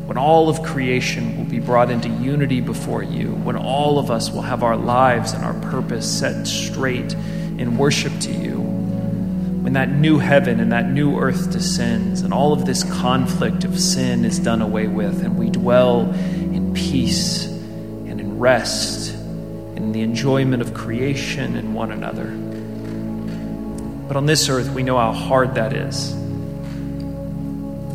when 0.06 0.18
all 0.18 0.48
of 0.48 0.62
creation 0.62 1.36
will 1.36 1.44
be 1.44 1.58
brought 1.58 1.90
into 1.90 2.08
unity 2.08 2.60
before 2.60 3.02
you, 3.02 3.32
when 3.32 3.56
all 3.56 3.98
of 3.98 4.08
us 4.08 4.30
will 4.30 4.42
have 4.42 4.62
our 4.62 4.76
lives 4.76 5.32
and 5.32 5.44
our 5.44 5.54
purpose 5.68 6.08
set 6.08 6.46
straight 6.46 7.12
in 7.14 7.76
worship 7.76 8.12
to 8.20 8.30
you, 8.30 8.60
when 8.60 9.72
that 9.72 9.88
new 9.88 10.18
heaven 10.18 10.60
and 10.60 10.70
that 10.70 10.88
new 10.88 11.18
earth 11.18 11.50
descends 11.50 12.20
and 12.20 12.32
all 12.32 12.52
of 12.52 12.64
this 12.64 12.84
conflict 12.84 13.64
of 13.64 13.80
sin 13.80 14.24
is 14.24 14.38
done 14.38 14.62
away 14.62 14.86
with, 14.86 15.24
and 15.24 15.36
we 15.36 15.50
dwell 15.50 16.02
in 16.12 16.72
peace 16.72 17.46
and 17.46 18.20
in 18.20 18.38
rest, 18.38 19.15
in 19.76 19.92
the 19.92 20.00
enjoyment 20.00 20.62
of 20.62 20.74
creation 20.74 21.56
and 21.56 21.74
one 21.74 21.92
another. 21.92 22.26
But 24.08 24.16
on 24.16 24.26
this 24.26 24.48
earth, 24.48 24.70
we 24.70 24.82
know 24.82 24.96
how 24.96 25.12
hard 25.12 25.56
that 25.56 25.72
is. 25.72 26.10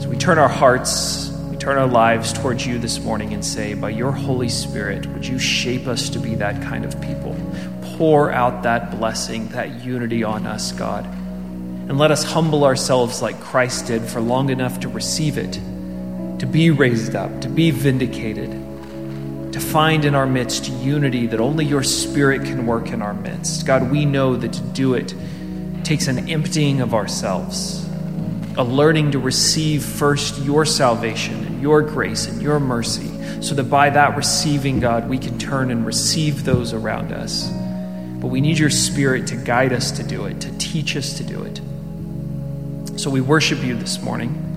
So 0.03 0.09
we 0.09 0.17
turn 0.17 0.37
our 0.37 0.49
hearts, 0.49 1.29
we 1.49 1.57
turn 1.57 1.77
our 1.77 1.87
lives 1.87 2.33
towards 2.33 2.65
you 2.65 2.79
this 2.79 2.99
morning 2.99 3.33
and 3.33 3.43
say, 3.45 3.73
by 3.73 3.89
your 3.89 4.11
Holy 4.11 4.49
Spirit, 4.49 5.05
would 5.07 5.25
you 5.25 5.39
shape 5.39 5.87
us 5.87 6.09
to 6.09 6.19
be 6.19 6.35
that 6.35 6.61
kind 6.63 6.85
of 6.85 6.99
people? 7.01 7.35
Pour 7.97 8.31
out 8.31 8.63
that 8.63 8.91
blessing, 8.91 9.47
that 9.49 9.83
unity 9.83 10.23
on 10.23 10.45
us, 10.45 10.71
God. 10.71 11.05
And 11.05 11.97
let 11.97 12.11
us 12.11 12.23
humble 12.23 12.63
ourselves 12.63 13.21
like 13.21 13.39
Christ 13.39 13.87
did 13.87 14.01
for 14.03 14.21
long 14.21 14.49
enough 14.49 14.79
to 14.81 14.89
receive 14.89 15.37
it, 15.37 15.53
to 16.39 16.45
be 16.45 16.71
raised 16.71 17.15
up, 17.15 17.41
to 17.41 17.49
be 17.49 17.71
vindicated, 17.71 18.49
find 19.71 20.03
in 20.03 20.15
our 20.15 20.25
midst 20.25 20.69
unity 20.69 21.27
that 21.27 21.39
only 21.39 21.63
your 21.63 21.81
Spirit 21.81 22.43
can 22.43 22.65
work 22.65 22.89
in 22.89 23.01
our 23.01 23.13
midst. 23.13 23.65
God, 23.65 23.89
we 23.89 24.03
know 24.03 24.35
that 24.35 24.51
to 24.51 24.61
do 24.61 24.95
it, 24.95 25.15
takes 25.85 26.07
an 26.07 26.29
emptying 26.29 26.81
of 26.81 26.93
ourselves, 26.93 27.87
a 28.57 28.63
learning 28.65 29.11
to 29.11 29.19
receive 29.19 29.81
first 29.81 30.37
your 30.41 30.65
salvation 30.65 31.45
and 31.45 31.61
your 31.61 31.81
grace 31.81 32.27
and 32.27 32.41
your 32.41 32.59
mercy, 32.59 33.09
so 33.41 33.55
that 33.55 33.63
by 33.63 33.89
that 33.89 34.17
receiving, 34.17 34.81
God, 34.81 35.07
we 35.07 35.17
can 35.17 35.39
turn 35.39 35.71
and 35.71 35.85
receive 35.85 36.43
those 36.43 36.73
around 36.73 37.13
us. 37.13 37.49
But 37.49 38.27
we 38.27 38.41
need 38.41 38.59
your 38.59 38.69
Spirit 38.69 39.27
to 39.27 39.37
guide 39.37 39.71
us 39.71 39.91
to 39.91 40.03
do 40.03 40.25
it, 40.25 40.41
to 40.41 40.57
teach 40.57 40.97
us 40.97 41.17
to 41.17 41.23
do 41.23 41.43
it. 41.43 42.99
So 42.99 43.09
we 43.09 43.21
worship 43.21 43.63
you 43.63 43.75
this 43.75 44.01
morning. 44.01 44.50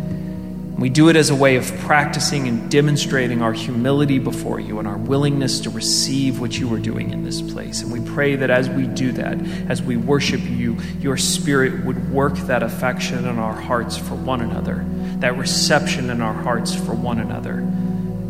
We 0.77 0.89
do 0.89 1.09
it 1.09 1.15
as 1.15 1.31
a 1.31 1.37
way 1.37 1.55
of 1.55 1.73
practicing 1.81 2.49
and 2.49 2.69
demonstrating 2.69 3.43
our 3.43 3.53
humility 3.53 4.19
before 4.19 4.59
you 4.59 4.81
and 4.81 4.89
our 4.89 4.97
willingness 4.97 5.61
to 5.61 5.71
receive 5.71 6.41
what 6.41 6.59
you 6.59 6.73
are 6.75 6.81
doing 6.81 7.11
in 7.11 7.23
this 7.23 7.41
place. 7.41 7.81
And 7.81 7.93
we 7.93 8.01
pray 8.01 8.35
that 8.35 8.51
as 8.51 8.69
we 8.69 8.89
do 8.89 9.13
that, 9.13 9.41
as 9.69 9.81
we 9.81 9.97
worship 9.97 10.41
you, 10.43 10.77
your 10.99 11.17
Spirit 11.17 11.85
would 11.85 12.11
work 12.11 12.35
that 12.49 12.65
affection 12.65 13.25
in 13.25 13.39
our 13.39 13.55
hearts 13.55 13.97
for 13.97 14.17
one 14.17 14.41
another, 14.41 14.85
that 15.19 15.39
reception 15.39 16.11
in 16.11 16.21
our 16.21 16.35
hearts 16.35 16.75
for 16.75 16.93
one 16.93 17.21
another, 17.21 17.57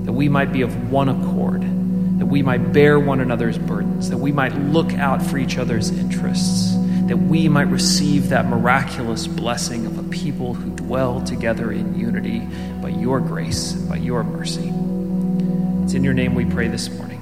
that 0.04 0.12
we 0.12 0.28
might 0.28 0.52
be 0.52 0.60
of 0.60 0.90
one 0.90 1.08
accord, 1.08 1.62
that 2.18 2.26
we 2.26 2.42
might 2.42 2.74
bear 2.74 3.00
one 3.00 3.20
another's 3.20 3.56
burdens, 3.56 4.10
that 4.10 4.18
we 4.18 4.32
might 4.32 4.54
look 4.54 4.92
out 4.92 5.22
for 5.22 5.38
each 5.38 5.56
other's 5.56 5.88
interests 5.88 6.76
that 7.08 7.16
we 7.16 7.48
might 7.48 7.68
receive 7.68 8.30
that 8.30 8.46
miraculous 8.46 9.26
blessing 9.26 9.86
of 9.86 9.98
a 9.98 10.02
people 10.04 10.54
who 10.54 10.70
dwell 10.74 11.20
together 11.22 11.70
in 11.70 11.98
unity 11.98 12.40
by 12.80 12.88
your 12.88 13.20
grace 13.20 13.72
and 13.72 13.88
by 13.88 13.96
your 13.96 14.24
mercy. 14.24 14.72
It's 15.84 15.94
in 15.94 16.02
your 16.02 16.14
name 16.14 16.34
we 16.34 16.44
pray 16.46 16.68
this 16.68 16.88
morning. 16.88 17.13